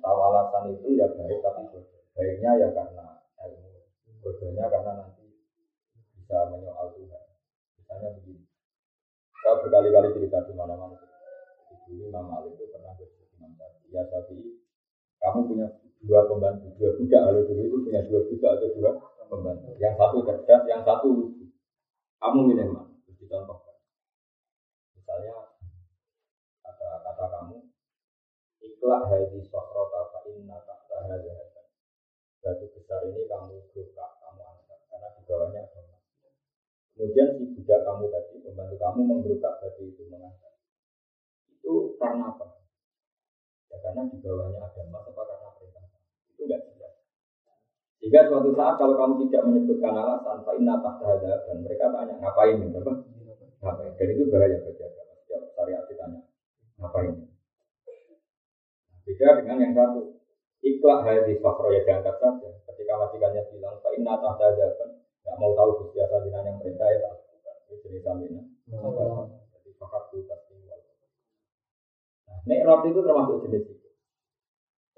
tawalasan 0.00 0.64
itu 0.74 0.88
ya 0.98 1.06
baik 1.14 1.38
tapi 1.42 1.62
bodoh 1.70 2.02
baiknya 2.12 2.50
ya 2.58 2.68
karena 2.74 3.06
ilmu. 3.46 3.70
Bodohnya 4.20 4.64
karena 4.68 4.92
nanti 5.00 5.19
bisa 6.30 6.46
menyoal 6.46 6.94
Tuhan 6.94 7.24
misalnya 7.82 8.08
begini 8.22 8.46
saya 9.40 9.56
berkali-kali 9.66 10.08
cerita 10.14 10.44
di 10.44 10.52
mana-mana. 10.52 10.94
Dulu 11.88 12.06
Malik 12.12 12.54
itu 12.54 12.70
pernah 12.70 12.92
bercerita 12.94 13.34
Imam 13.40 13.50
Syafi'i. 13.56 13.90
Ya 13.90 14.02
Syafi'i, 14.06 14.52
kamu 15.18 15.40
punya 15.48 15.66
dua 16.06 16.20
pembantu, 16.28 16.70
dua 16.76 16.94
budak. 16.94 17.20
Kalau 17.24 17.42
dulu 17.48 17.62
itu 17.66 17.76
punya 17.82 18.00
dua 18.06 18.20
budak 18.28 18.50
atau 18.60 18.68
dua 18.76 18.90
pembantu. 19.26 19.74
Yang 19.80 19.94
satu 19.98 20.16
cerdas, 20.28 20.62
yang 20.68 20.82
satu 20.84 21.08
lucu. 21.08 21.44
Kamu 22.20 22.38
milih 22.46 22.68
mana? 22.68 22.94
Terus 23.08 23.16
dicontohkan. 23.16 23.76
Misalnya 24.94 25.34
kata 26.62 26.88
kata 27.00 27.24
kamu, 27.26 27.58
ikhlas 28.60 29.02
hadis 29.08 29.48
sokro 29.48 29.88
fa 29.88 30.20
inna 30.28 30.62
tahta 30.68 30.96
hadza 31.08 31.48
Batu 32.40 32.72
besar 32.72 33.04
ini 33.04 33.28
kamu 33.28 33.68
buka, 33.72 34.06
kamu 34.16 34.40
angkat 34.40 34.80
karena 34.88 35.08
di 35.12 35.22
bawahnya 35.28 35.60
ada 35.60 35.90
Kemudian 37.20 37.52
si 37.52 37.60
kamu 37.68 38.08
tadi, 38.08 38.34
membantu 38.48 38.76
kamu 38.80 39.00
menggerukak 39.04 39.60
batu 39.60 39.84
itu 39.84 40.08
mengangkat. 40.08 40.56
Itu 41.52 41.92
karena 42.00 42.32
apa? 42.32 42.64
Ya 43.68 43.76
karena 43.84 44.08
di 44.08 44.16
bawahnya 44.24 44.64
ada 44.64 44.80
emas 44.88 45.04
apa 45.04 45.20
karena 45.28 45.48
perintah. 45.52 45.84
Itu 46.32 46.48
enggak 46.48 46.60
jelas. 46.72 46.94
Jika 48.00 48.20
suatu 48.24 48.56
saat 48.56 48.74
kalau 48.80 48.96
kamu 48.96 49.28
tidak 49.28 49.42
menyebutkan 49.52 49.92
alasan, 50.00 50.48
Pak 50.48 50.54
Inna 50.56 50.80
tahta 50.80 51.20
dan 51.20 51.56
mereka 51.60 51.92
tanya 51.92 52.14
ngapain 52.24 52.56
ini, 52.56 52.72
apa? 52.72 52.92
Ngapain? 53.68 53.92
Dan 54.00 54.08
itu 54.16 54.22
bahaya 54.32 54.56
bagi 54.64 54.80
agama. 54.80 55.12
Setiap 55.20 55.42
syariat 55.52 55.84
ditanya 55.92 56.20
ngapain? 56.80 57.12
Beda 59.04 59.28
dengan 59.44 59.56
yang 59.60 59.72
satu. 59.76 60.00
Ikhlas 60.64 61.04
hadis 61.04 61.36
fakro 61.44 61.68
ya 61.68 61.84
diangkat 61.84 62.16
saja. 62.16 62.48
Ketika 62.64 62.92
majikannya 62.96 63.44
bilang, 63.52 63.76
Pak 63.84 63.92
Inna 64.00 64.16
tahta 64.16 64.56
Gak 65.30 65.38
mau 65.38 65.54
tahu 65.54 65.86
Gusti 65.86 66.02
Asal 66.02 66.26
yang 66.26 66.58
perintah 66.58 66.90
ya 66.90 66.98
tak 67.06 67.12
lakukan. 67.14 67.54
Ini 67.70 67.76
jenis 67.86 68.02
samina. 68.02 68.42
Jadi 68.66 69.70
fakar 69.78 70.10
itu. 70.10 70.26
Nah, 72.26 72.38
Mi'raj 72.50 72.82
itu 72.90 72.98
termasuk 72.98 73.46
jenis 73.46 73.62
itu. 73.70 73.88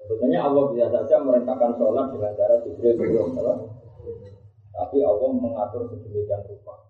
Sebetulnya 0.01 0.41
Allah 0.41 0.73
bisa 0.73 0.89
saja 0.89 1.21
merintahkan 1.21 1.77
sholat 1.77 2.09
dengan 2.17 2.33
cara 2.33 2.65
Jibril 2.65 2.97
belum 2.97 3.37
Tapi 4.73 4.97
Allah 5.05 5.29
mengatur 5.37 5.85
sedemikian 5.93 6.49
rupa. 6.49 6.89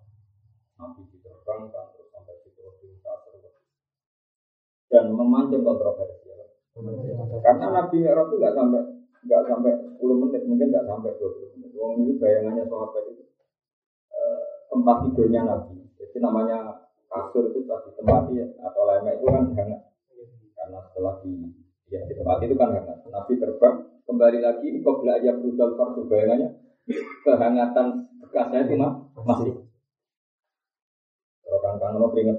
Nabi 0.80 1.04
diterbangkan 1.12 1.84
terus 1.92 2.08
sampai 2.16 2.40
situ 2.40 2.64
terus 2.64 3.60
dan 4.88 5.12
memancing 5.12 5.60
kontroversi. 5.60 6.32
Karena 7.44 7.66
Nabi 7.68 7.96
Mi'raj 8.00 8.24
itu 8.32 8.36
nggak 8.40 8.56
sampai 8.56 8.82
nggak 9.24 9.42
sampai 9.52 9.72
10 10.00 10.20
menit, 10.20 10.42
mungkin 10.48 10.68
nggak 10.72 10.88
sampai 10.88 11.12
20 11.20 11.52
menit. 11.60 11.70
Wong 11.76 11.92
ini 12.08 12.12
bayangannya 12.16 12.64
sahabat 12.72 13.04
itu 13.12 13.33
tempat 14.74 14.96
tidurnya 15.06 15.46
Nabi. 15.46 15.78
Jadi 15.94 16.16
namanya 16.18 16.82
kasur 17.06 17.46
itu 17.54 17.62
pasti 17.70 17.94
tempat 17.94 18.26
ya, 18.34 18.42
atau 18.58 18.82
lemek 18.90 19.22
itu 19.22 19.26
kan 19.30 19.44
hangat. 19.54 19.80
Karena 20.58 20.78
setelah 20.90 21.14
di 21.22 21.32
ya 21.86 22.02
di 22.10 22.14
tempat 22.18 22.42
itu 22.42 22.58
kan 22.58 22.74
hangat. 22.74 22.98
Nabi 23.06 23.38
terbang 23.38 23.76
kembali 24.02 24.38
lagi 24.42 24.66
kok 24.82 24.98
belajar 24.98 25.34
berudal 25.38 25.70
fardu 25.78 26.02
bayangannya 26.10 26.48
kehangatan 27.22 27.86
bekasnya 28.18 28.66
itu 28.66 28.74
mah 28.74 28.92
masih. 29.22 29.62
Kalau 31.46 31.60
kang 31.62 31.78
mau 31.78 32.10
keringet. 32.10 32.34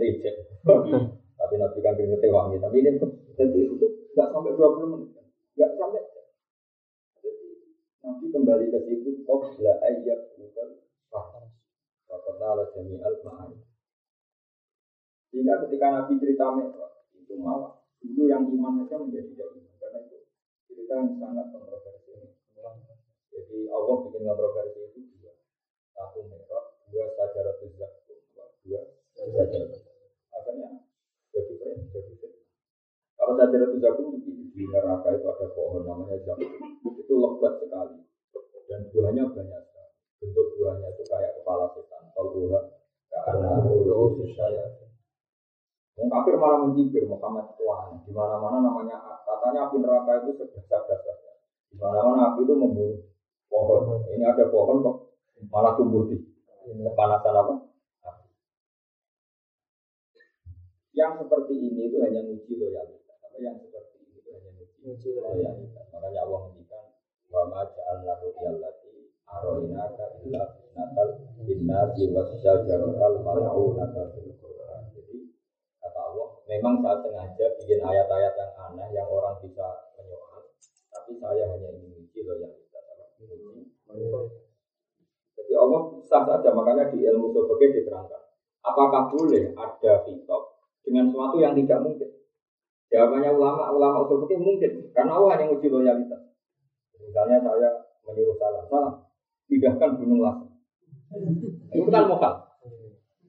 Tapi 1.40 1.54
Nabi 1.56 1.78
kan 1.80 1.96
keringet 1.96 2.28
wangi. 2.28 2.60
Tapi 2.60 2.76
ini 2.84 3.00
jadi 3.40 3.60
itu 3.64 3.88
nggak 4.12 4.28
sampai 4.36 4.60
20 4.60 4.92
menit. 4.92 5.10
Nggak 5.56 5.72
sampai. 5.80 6.04
Jadi 7.24 7.48
Nabi 8.04 8.26
kembali 8.28 8.66
ke 8.76 8.80
situ 8.92 9.24
kok 9.24 9.56
belajar 9.56 10.20
fardu 11.08 11.55
Fakotala 12.26 12.74
jami'al 12.74 13.22
ma'ani. 13.22 13.62
Sehingga 15.30 15.62
ketika 15.62 15.88
Nabi 15.94 16.18
cerita 16.18 16.58
itu 17.14 17.34
malah 17.38 17.86
dulu 18.02 18.26
yang 18.26 18.50
iman 18.50 18.82
saja 18.82 18.98
menjadi 18.98 19.30
tidak 19.38 19.50
iman. 19.62 19.74
Karena 19.78 20.00
itu 20.10 20.18
cerita 20.66 20.94
yang 20.98 21.10
sangat 21.22 21.46
kontroversial. 21.54 22.02
Jadi 23.30 23.70
Allah 23.70 23.96
bikin 24.10 24.26
kontroversi 24.26 24.80
itu 24.90 25.00
dua. 25.22 25.34
Satu 25.94 26.26
Mi'raj, 26.26 26.66
dua 26.90 27.06
sajarat 27.14 27.62
zakum, 27.78 28.18
dua 28.66 28.82
sajarat 29.14 29.70
Akhirnya 30.36 30.70
jadi 31.30 31.54
keren, 31.62 31.80
jadi 31.94 32.14
keren. 32.18 32.42
Kalau 33.22 33.34
sajarat 33.38 33.72
zakum 33.78 34.08
di 34.26 34.64
neraka 34.72 35.14
itu 35.14 35.28
ada 35.30 35.48
pohon 35.54 35.84
namanya 35.86 36.18
zakum. 36.26 36.52
Itu 36.96 37.14
lebat 37.22 37.54
sekali. 37.62 38.02
Dan 38.34 38.44
dan 38.72 38.82
buahnya 38.92 39.24
banyak 39.30 39.62
sekali. 39.68 39.94
Bentuk 40.24 40.48
buahnya 40.58 40.88
itu 40.96 41.04
kayak 41.06 41.32
kepala 41.38 41.70
setan. 41.76 42.04
Tolbuha 42.16 42.60
karena 43.12 43.52
ulu 43.68 44.26
saya. 44.34 44.66
Yang 45.96 46.08
kafir 46.36 46.44
malah 46.44 46.60
mencibir 46.68 47.04
Muhammad 47.08 47.56
itu 47.56 47.64
aneh. 47.72 48.00
Di 48.04 48.12
mana-mana 48.12 48.60
namanya 48.60 49.00
katanya 49.24 49.72
api 49.72 49.80
neraka 49.80 50.12
itu 50.28 50.36
sebesar-besarnya. 50.44 51.34
Di 51.72 51.76
mana-mana 51.80 52.36
api 52.36 52.44
itu 52.44 52.54
membunuh 52.60 53.00
pohon. 53.48 54.04
Ini 54.12 54.24
ada 54.28 54.52
pohon 54.52 54.84
kok 54.84 54.96
malah 55.48 55.80
tumbuh 55.80 56.12
di 56.12 56.20
kepanasan 56.68 57.36
apa? 57.40 57.56
Yang 60.96 61.28
seperti 61.28 61.54
ini 61.60 61.92
itu 61.92 61.98
hanya 62.04 62.24
uji 62.24 62.54
loyalitas. 62.56 63.16
Apa 63.24 63.38
yang 63.40 63.56
seperti 63.60 63.96
ini 64.04 64.20
itu 64.20 64.30
hanya 64.36 64.52
uji 64.60 65.10
loyalitas. 65.16 65.86
Makanya 65.92 66.20
Allah 66.28 66.40
menghentikan 66.52 66.84
wa 67.32 67.42
ma 67.48 67.68
ja'alna 67.68 68.14
ru'yallati 68.24 69.12
aroinaka 69.28 70.24
illa 70.24 70.44
natal 70.76 71.20
linnasi 71.44 72.12
wasyajarotal 72.16 73.24
mal'unata 73.24 74.16
fil 74.16 74.32
Qur'an. 74.40 74.88
Jadi 74.96 75.36
kata 75.84 76.00
Allah, 76.00 76.28
memang 76.56 76.80
saya 76.80 77.04
sengaja 77.04 77.46
bikin 77.60 77.84
ayat-ayat 77.84 78.34
yang 78.40 78.52
aneh 78.56 78.88
yang 78.96 79.08
orang 79.12 79.36
bisa 79.44 79.92
menyoal, 80.00 80.40
tapi 80.88 81.12
saya 81.20 81.44
hanya 81.52 81.70
ingin 81.76 82.08
uji 82.08 82.20
loyalitas. 82.24 82.84
Jadi 85.36 85.54
Allah 85.60 85.82
sah 86.08 86.24
saja, 86.24 86.50
makanya 86.56 86.88
di 86.96 87.04
ilmu 87.04 87.36
sebagai 87.36 87.76
diterangkan. 87.76 88.24
Apakah 88.64 89.12
boleh 89.12 89.52
ada 89.52 89.94
kitab 90.08 90.42
dengan 90.82 91.12
sesuatu 91.12 91.38
yang 91.44 91.54
tidak 91.54 91.84
mungkin? 91.84 92.10
Jawabannya 92.88 93.32
ulama, 93.36 93.76
ulama 93.76 94.08
usul 94.08 94.24
mungkin, 94.40 94.90
karena 94.96 95.12
Allah 95.20 95.30
hanya 95.36 95.52
uji 95.52 95.68
loyalitas. 95.68 96.22
Misalnya 96.96 97.44
saya 97.44 97.70
menyuruh 98.08 98.38
salam, 98.40 98.64
salam, 98.72 98.96
pindahkan 99.52 100.00
gunung 100.00 100.24
Lasem. 100.24 100.50
Itu 101.76 101.90
kan 101.92 102.08
mokal. 102.08 102.34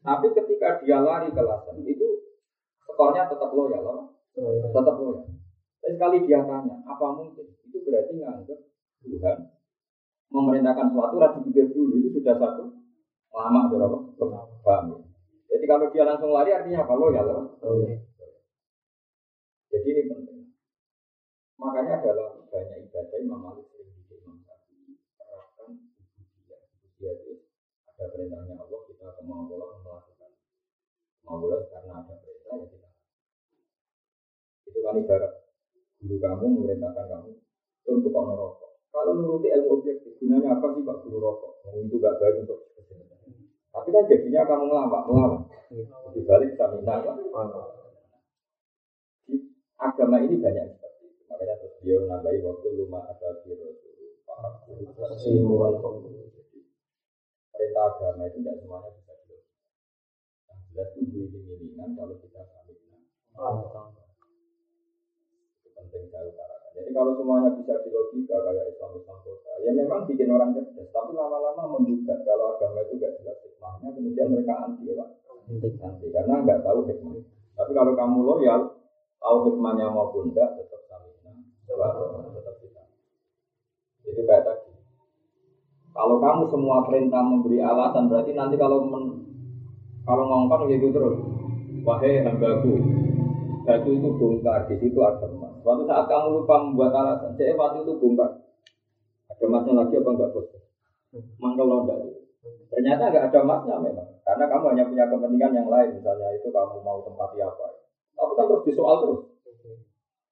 Tapi 0.06 0.26
ketika 0.32 0.78
dia 0.80 1.02
lari 1.02 1.34
ke 1.34 1.42
Lasem, 1.42 1.82
itu 1.82 2.25
skornya 2.96 3.28
tetap 3.28 3.52
loyal, 3.52 3.84
apa? 3.84 4.04
tetap 4.72 4.96
loyal. 4.96 5.28
Tapi 5.84 5.92
sekali 5.92 6.16
dia 6.24 6.40
tanya, 6.48 6.80
apa 6.88 7.06
mungkin? 7.12 7.46
Itu 7.68 7.84
berarti 7.84 8.16
nganggap 8.16 8.58
Tuhan 9.04 9.36
memerintahkan 10.32 10.86
sesuatu, 10.90 11.14
rajin 11.20 11.44
pikir 11.52 11.70
dulu, 11.76 12.00
itu 12.00 12.16
sudah 12.16 12.34
satu 12.40 12.64
lama, 13.36 13.68
berapa? 13.68 13.98
Paham 14.64 14.84
ya? 14.96 14.98
Jadi 15.52 15.64
kalau 15.68 15.92
dia 15.92 16.08
langsung 16.08 16.32
lari 16.32 16.50
artinya 16.56 16.88
apa? 16.88 16.94
Loyal, 16.96 17.26
apa? 17.28 17.42
Jadi 19.70 19.86
ini 19.92 20.02
penting. 20.08 20.40
Makanya 21.56 22.04
dalam 22.04 22.44
banyak 22.52 22.88
ibadah 22.88 23.18
Imam 23.20 23.40
Malik 23.40 23.64
sering 23.72 23.88
bikin 23.96 24.20
Imam 24.24 24.36
Syafi'i 24.44 24.92
terapkan 25.16 25.72
ubudiyah. 26.20 26.60
Ubudiyah 26.68 27.12
itu 27.16 27.32
ada 27.88 28.04
perintahnya 28.12 28.54
Allah 28.60 28.80
kita 28.84 29.06
kemampuan 29.16 29.80
melakukan. 29.80 30.30
Kemampuan 31.24 31.60
karena 31.72 31.92
ada 32.04 32.14
perintah 32.20 32.54
ya 32.60 32.66
kita. 32.68 32.85
Itu 34.76 34.84
kan 34.84 35.00
ibarat 35.00 35.32
guru 35.96 36.16
kamu 36.20 36.44
memerintahkan 36.52 37.06
kamu 37.08 37.32
untuk 37.88 38.12
kau 38.12 38.28
rokok. 38.28 38.70
Kalau 38.92 39.16
nuruti 39.16 39.48
ilmu 39.48 39.80
objektif, 39.80 40.20
gunanya 40.20 40.60
apa 40.60 40.76
sih 40.76 40.84
Pak 40.84 41.00
Guru 41.08 41.16
rokok? 41.16 41.64
Itu 41.80 41.96
gak 41.96 42.20
baik 42.20 42.44
untuk 42.44 42.60
Tapi 43.72 43.88
kan 43.92 44.04
jadinya 44.04 44.44
kamu 44.44 44.64
ngelawan, 44.68 45.02
ngelawan. 45.08 45.40
Di 46.12 46.20
balik 46.28 46.60
stamina 46.60 47.00
kan? 47.00 47.16
Agama 49.76 50.16
ini 50.24 50.40
banyak 50.40 50.76
Makanya 51.28 51.54
terus 51.60 51.76
dia 51.84 52.00
nambahi 52.00 52.40
waktu 52.40 52.68
luma 52.80 53.04
ada 53.12 53.44
biro 53.44 53.76
Perintah 57.56 57.84
agama 57.88 58.24
itu 58.28 58.38
tidak 58.44 58.56
semuanya 58.60 58.90
bisa 58.92 59.12
dilakukan. 59.16 60.56
Jelas 60.72 60.90
itu 61.00 61.18
iling-ilingan 61.24 61.96
kalau 61.96 62.16
kita 62.20 62.40
samitna. 62.52 63.00
Itu 65.64 65.68
penting 65.72 66.04
saya 66.12 66.28
utarakan. 66.28 66.70
Jadi 66.76 66.85
kalau 66.96 67.12
semuanya 67.20 67.52
bisa 67.52 67.76
dilogika 67.84 68.40
kayak 68.40 68.72
Islam 68.72 68.96
Islam 68.96 69.16
kota, 69.20 69.52
ya 69.60 69.70
memang 69.76 70.08
bikin 70.08 70.32
orang 70.32 70.56
cerdas. 70.56 70.88
Tapi 70.88 71.12
lama-lama 71.12 71.76
menggugat 71.76 72.24
kalau 72.24 72.56
agama 72.56 72.80
itu 72.88 72.96
tidak 72.96 73.20
jelas 73.20 73.36
hikmahnya, 73.44 73.88
kemudian 73.92 74.32
mereka 74.32 74.54
anti 74.64 74.88
ya 74.88 74.94
pak. 74.96 75.08
Anti 75.52 76.06
karena 76.08 76.34
nggak 76.40 76.64
tahu 76.64 76.88
hikmah. 76.88 77.20
Tapi 77.52 77.70
kalau 77.76 77.92
kamu 77.92 78.18
loyal, 78.24 78.60
tahu 79.20 79.36
hikmahnya 79.52 79.92
maupun 79.92 80.32
tidak, 80.32 80.56
tetap 80.56 80.86
itu 84.16 84.22
kayak 84.24 84.44
tadi. 84.48 84.72
Kalau 85.92 86.16
kamu 86.20 86.44
semua 86.48 86.84
perintah 86.88 87.20
memberi 87.20 87.60
alasan 87.60 88.08
berarti 88.08 88.32
nanti 88.32 88.56
kalau 88.56 88.84
men, 88.84 89.04
kalau 90.08 90.24
ngongkon 90.24 90.72
gitu 90.72 90.88
terus. 90.92 91.16
Wahai 91.86 92.24
hambaku, 92.24 92.82
batu 93.62 93.90
itu 93.94 94.08
bongkar, 94.18 94.66
di 94.66 94.74
situ 94.82 94.98
ada 95.06 95.22
emas. 95.30 95.55
Suatu 95.66 95.82
saat 95.82 96.06
kamu 96.06 96.26
lupa 96.30 96.62
membuat 96.62 96.94
alasan, 96.94 97.34
jadi 97.34 97.58
waktu 97.58 97.82
itu 97.82 97.98
bongkar. 97.98 98.38
Ada 99.26 99.42
emasnya 99.50 99.72
lagi 99.74 99.98
apa 99.98 100.10
enggak 100.14 100.30
bos? 100.30 100.46
Mangkel 101.42 101.66
enggak 101.66 101.98
Ternyata 102.70 103.02
enggak 103.10 103.24
ada 103.34 103.38
emasnya 103.42 103.74
memang, 103.82 104.08
karena 104.22 104.44
kamu 104.46 104.64
hanya 104.70 104.84
punya 104.86 105.04
kepentingan 105.10 105.52
yang 105.58 105.66
lain, 105.66 105.98
misalnya 105.98 106.30
itu 106.38 106.54
kamu 106.54 106.78
mau 106.86 107.02
tempati 107.02 107.42
apa. 107.42 107.82
Tapi 108.14 108.32
kan 108.38 108.46
terus 108.46 108.62
disoal 108.62 108.96
terus. 109.02 109.20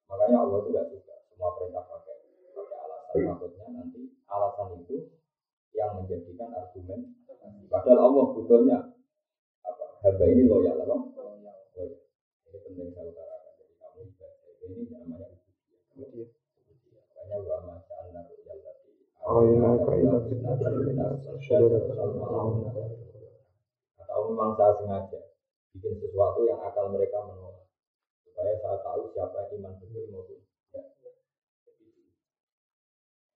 Makanya 0.06 0.46
Allah 0.46 0.62
itu 0.62 0.70
enggak 0.70 0.86
suka 0.94 1.14
semua 1.34 1.50
perintah 1.58 1.82
pakai 1.82 2.14
pakai 2.54 2.78
alasan 2.78 3.26
takutnya 3.26 3.66
nanti 3.74 4.00
alasan 4.30 4.68
itu 4.78 4.96
yang 5.74 5.98
menjadikan 5.98 6.54
argumen 6.54 7.18
padahal 7.66 8.00
Allah 8.08 8.24
butuhnya 8.38 8.78
apa 9.66 9.84
hamba 10.06 10.24
ini 10.30 10.46
loyal 10.46 10.78
apa 10.78 10.94
loyal 10.94 11.58
ini 11.74 12.58
penting 12.62 12.94
saya 12.94 13.10
utarakan 13.10 13.52
jadi 13.58 13.74
kamu 13.82 14.00
ini 14.62 14.82
namanya 14.94 15.28
ujian 15.98 16.30
makanya 17.02 17.36
ulama 17.42 17.74
ja'alna 17.90 18.22
royal 19.26 19.74
tadi 19.82 20.63
atau 24.02 24.20
memang 24.26 24.50
saya 24.58 24.72
sengaja 24.82 25.20
bikin 25.74 25.94
sesuatu 26.02 26.42
yang 26.46 26.58
akal 26.66 26.90
mereka 26.90 27.22
menolak 27.22 27.66
supaya 28.26 28.58
saya 28.58 28.78
tahu 28.82 29.06
siapa 29.14 29.54
iman 29.54 29.78
betul 29.78 30.10
maupun 30.10 30.42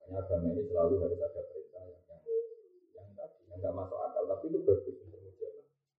Makanya 0.09 0.24
agama 0.24 0.48
ini 0.57 0.64
selalu 0.64 0.94
harus 1.05 1.20
ada 1.20 1.42
perintah 1.53 1.85
yang 1.85 2.01
yang, 2.09 2.22
yang 2.96 3.09
yang 3.53 3.59
nggak 3.61 3.74
masuk 3.77 4.01
akal, 4.01 4.24
tapi 4.24 4.48
itu 4.48 4.59
bagus 4.64 4.96
untuk 5.05 5.20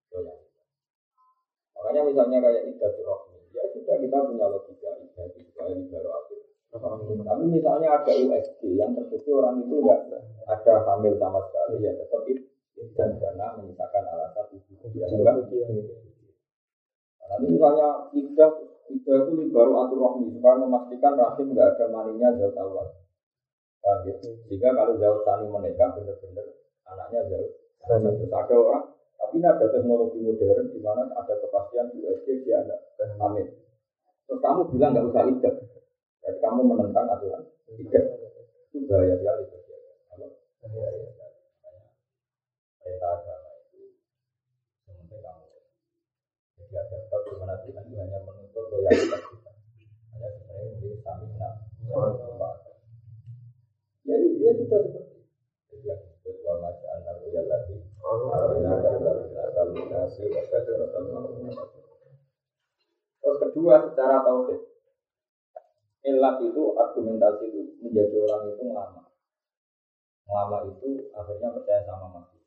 loyalitas. 0.09 0.65
Makanya 1.77 2.01
misalnya 2.09 2.37
kayak 2.41 2.73
ibadah 2.73 3.05
rohmi, 3.05 3.37
ya 3.53 3.69
sudah 3.69 3.95
kita 4.01 4.17
punya 4.25 4.49
logika 4.49 4.91
ibadah 4.97 5.41
supaya 5.45 5.77
baru 5.93 6.09
akhir. 6.09 6.41
Tapi 7.21 7.43
misalnya 7.53 8.01
ada 8.01 8.13
USG 8.17 8.61
yang 8.81 8.97
terbukti 8.97 9.29
orang 9.29 9.61
itu 9.61 9.77
enggak 9.77 10.18
ada 10.49 10.73
hamil 10.81 11.13
sama 11.21 11.39
sekali, 11.45 11.85
ya 11.85 11.93
tetap 11.93 12.25
dan 12.95 13.11
karena 13.19 13.45
menyisakan 13.59 14.03
alasan 14.07 14.45
itu. 14.55 14.73
Ya, 14.95 15.05
enggak? 15.11 15.35
Nanti 17.29 17.45
misalnya 17.45 18.09
ibadah 18.09 18.51
ibadah 18.89 19.29
itu 19.29 19.43
baru 19.53 19.73
atur 19.85 19.97
rohmi 20.01 20.33
supaya 20.33 20.57
memastikan 20.63 21.13
rahim 21.19 21.53
enggak 21.53 21.75
ada 21.77 21.85
maninya 21.91 22.33
jauh 22.39 22.55
awal. 22.57 22.87
Paham 23.79 24.07
ya? 24.07 24.15
Jika 24.49 24.69
kalau 24.73 24.97
jauh 24.97 25.21
tani 25.23 25.45
menikah 25.47 25.93
benar-benar 25.93 26.47
anaknya 26.87 27.19
jauh. 27.29 27.51
Terus 27.79 28.27
ada 28.27 28.55
orang, 28.59 28.85
tapi 29.15 29.39
ini 29.39 29.47
ada 29.47 29.65
teknologi 29.71 30.19
modern 30.19 30.67
di 30.67 30.79
mana 30.83 31.07
ada 31.15 31.33
kepastian 31.39 31.95
di 31.95 32.03
USG 32.03 32.43
dia 32.43 32.59
ada 32.59 32.75
amin. 33.23 33.47
Terus 34.27 34.39
kamu 34.43 34.61
bilang 34.75 34.91
nggak 34.93 35.07
usah 35.09 35.23
ijab, 35.31 35.55
jadi 36.21 36.37
kamu 36.43 36.61
menentang 36.67 37.07
aturan 37.07 37.43
ijab. 37.79 38.03
Itu 38.75 38.83
bahaya 38.85 39.15
sekali. 39.15 39.58
Bahaya 40.69 41.01
sekali. 41.09 41.37
Perintah 42.79 43.11
agama 43.17 43.49
itu 43.65 43.81
sementing 44.85 45.21
kamu. 45.25 45.45
Jadi 46.61 46.73
ada 46.77 46.97
bab 47.09 47.21
di 47.25 47.33
mana 47.41 47.55
Tuhan 47.65 47.83
itu 47.89 47.95
hanya 47.97 48.19
menuntut 48.21 48.65
loyalitas 48.69 49.21
kita. 49.33 49.51
Hanya 50.13 50.27
sebenarnya 50.37 50.69
menjadi 50.77 50.97
stamina. 51.01 51.49
Sudah 54.69 54.85
seperti 54.85 55.17
itu. 55.17 55.81
Yang 55.81 55.99
disebut 56.05 56.35
wa 56.45 56.53
maja'an 56.61 56.99
naruyal 57.01 57.45
lati. 57.49 57.75
Terus 63.19 63.37
kedua 63.41 63.73
secara 63.89 64.21
tauhid. 64.21 64.61
Ilat 66.05 66.37
itu 66.45 66.63
argumentasi 66.77 67.45
itu 67.49 67.61
menjadi 67.81 68.15
orang 68.29 68.53
itu 68.53 68.63
lama. 68.69 69.08
Lama 70.29 70.57
itu 70.69 71.09
akhirnya 71.09 71.49
percaya 71.57 71.81
sama 71.89 72.07
masjid. 72.21 72.41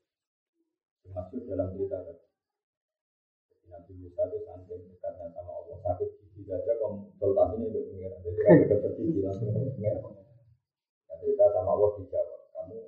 Masjid 1.10 1.40
dalam 1.50 1.74
cerita 1.74 1.98
kan. 1.98 2.18
Nabi 3.66 3.92
Musa 3.98 4.22
itu 4.28 4.38
saking 4.46 4.80
dekatnya 4.94 5.26
sama 5.34 5.52
Allah 5.56 5.78
sakit 5.82 6.08
gigi 6.20 6.44
saja 6.46 6.78
konsultasinya 6.78 7.66
ini 7.66 7.80
pengiran. 7.90 8.20
Jadi 8.22 8.40
kalau 8.46 8.64
dokter 8.70 8.90
gigi 9.00 9.20
langsung 9.24 9.50
pengiran 9.50 10.22
cerita 11.22 11.44
sama 11.54 11.70
Allah 11.78 11.90
dijawab 12.02 12.40
kamu 12.50 12.78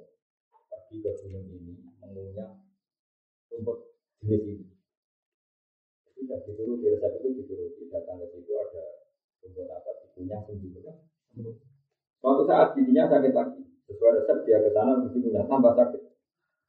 pergi 0.67 0.97
ke 0.99 1.11
gunung 1.23 1.47
ini 1.55 1.75
mengunyah 2.03 2.51
rumput 3.55 3.79
jenis 4.19 4.43
ini. 4.43 4.67
Tidak 6.19 6.39
disuruh 6.51 6.77
di 6.83 6.87
resep 6.91 7.13
itu 7.23 7.29
dituruti 7.39 7.83
datang 7.95 8.19
ke 8.23 8.27
situ 8.35 8.53
ada 8.59 8.85
rumput 9.43 9.71
apa 9.71 9.91
dikunyah 10.03 10.41
sendiri 10.51 10.83
kan. 10.83 10.97
Suatu 12.19 12.43
saat 12.47 12.75
giginya 12.75 13.07
sakit 13.07 13.33
lagi. 13.35 13.74
Sesuai 13.85 14.13
resep 14.17 14.39
dia 14.49 14.59
ke 14.65 14.71
sana 14.73 15.01
gizi 15.05 15.19
punya 15.21 15.45
tambah 15.45 15.73
sakit. 15.77 16.03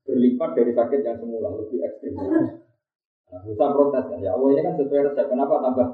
Berlipat 0.05 0.49
dari 0.53 0.71
sakit 0.75 0.99
yang 1.01 1.17
semula 1.17 1.49
lebih 1.55 1.79
ekstrim. 1.81 2.13
Nah, 2.15 3.41
bisa 3.41 3.65
protes 3.73 4.05
kan 4.05 4.21
ya 4.21 4.37
Allah 4.37 4.47
ini 4.53 4.61
kan 4.61 4.75
sesuai 4.77 5.01
resep 5.11 5.25
kenapa 5.31 5.57
tambah 5.63 5.87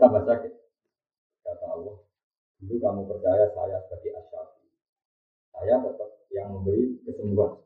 tambah 0.00 0.22
sakit? 0.26 0.52
Kata 1.46 1.66
Allah, 1.70 1.96
dulu 2.60 2.76
kamu 2.76 3.02
percaya 3.06 3.46
saya 3.54 3.76
sebagai 3.86 4.10
asyafi. 4.18 4.66
Saya 5.54 5.74
tetap 5.86 6.10
yang 6.34 6.48
memberi 6.52 6.98
kesembuhan. 7.06 7.56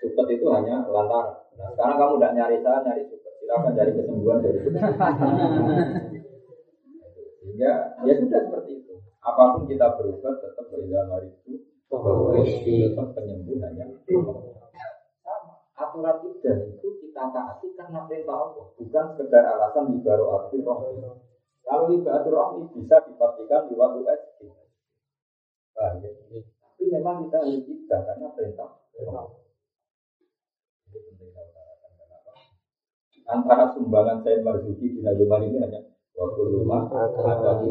Suket 0.00 0.26
itu 0.32 0.46
hanya 0.48 0.88
lantaran. 0.88 1.36
Nah, 1.60 1.68
sekarang 1.76 1.96
kamu 2.00 2.14
tidak 2.16 2.32
nyari 2.32 2.56
saya, 2.64 2.78
nyari 2.80 3.02
suket. 3.04 3.32
Silakan 3.44 3.76
cari 3.76 3.92
kesembuhan 3.92 4.38
dari 4.40 4.58
suket. 4.64 4.80
Sehingga 7.40 7.72
ya 8.08 8.14
sudah 8.16 8.40
seperti 8.48 8.70
itu. 8.80 8.89
Apa 9.20 9.42
pun 9.52 9.68
kita 9.68 10.00
berubah 10.00 10.32
tetap 10.40 10.64
berilmu 10.72 11.20
itu 11.28 11.52
bahwa 11.92 12.40
tetap 12.40 13.06
penyembuhannya 13.12 13.84
sama. 14.00 14.32
Aturan 15.80 16.16
idah 16.28 16.56
itu 16.68 16.88
kita 17.00 17.32
taati 17.32 17.72
karena 17.72 18.04
perintah 18.04 18.36
Allah, 18.36 18.68
bukan 18.76 19.06
sekedar 19.16 19.44
alasan 19.48 19.96
baru 20.04 20.24
atur 20.36 20.60
roh. 20.60 20.78
Kalau 21.64 21.88
atur 21.88 22.32
roh 22.36 22.48
ini 22.60 22.68
bisa 22.76 23.00
dipastikan 23.04 23.68
di 23.68 23.74
waktu 23.80 24.04
ya? 24.04 24.16
Tapi 25.72 26.84
memang 26.88 27.24
kita 27.28 27.40
harus 27.40 27.64
tidak 27.64 28.00
karena 28.08 28.28
perintah. 28.36 28.70
Antara 33.30 33.72
sumbangan 33.72 34.26
saya 34.26 34.42
Marzuki 34.42 34.90
di 34.90 35.00
Najuman 35.00 35.48
ini 35.48 35.62
hanya 35.62 35.80
waktu 36.18 36.42
rumah 36.50 36.90
ada 36.92 37.62
di 37.62 37.68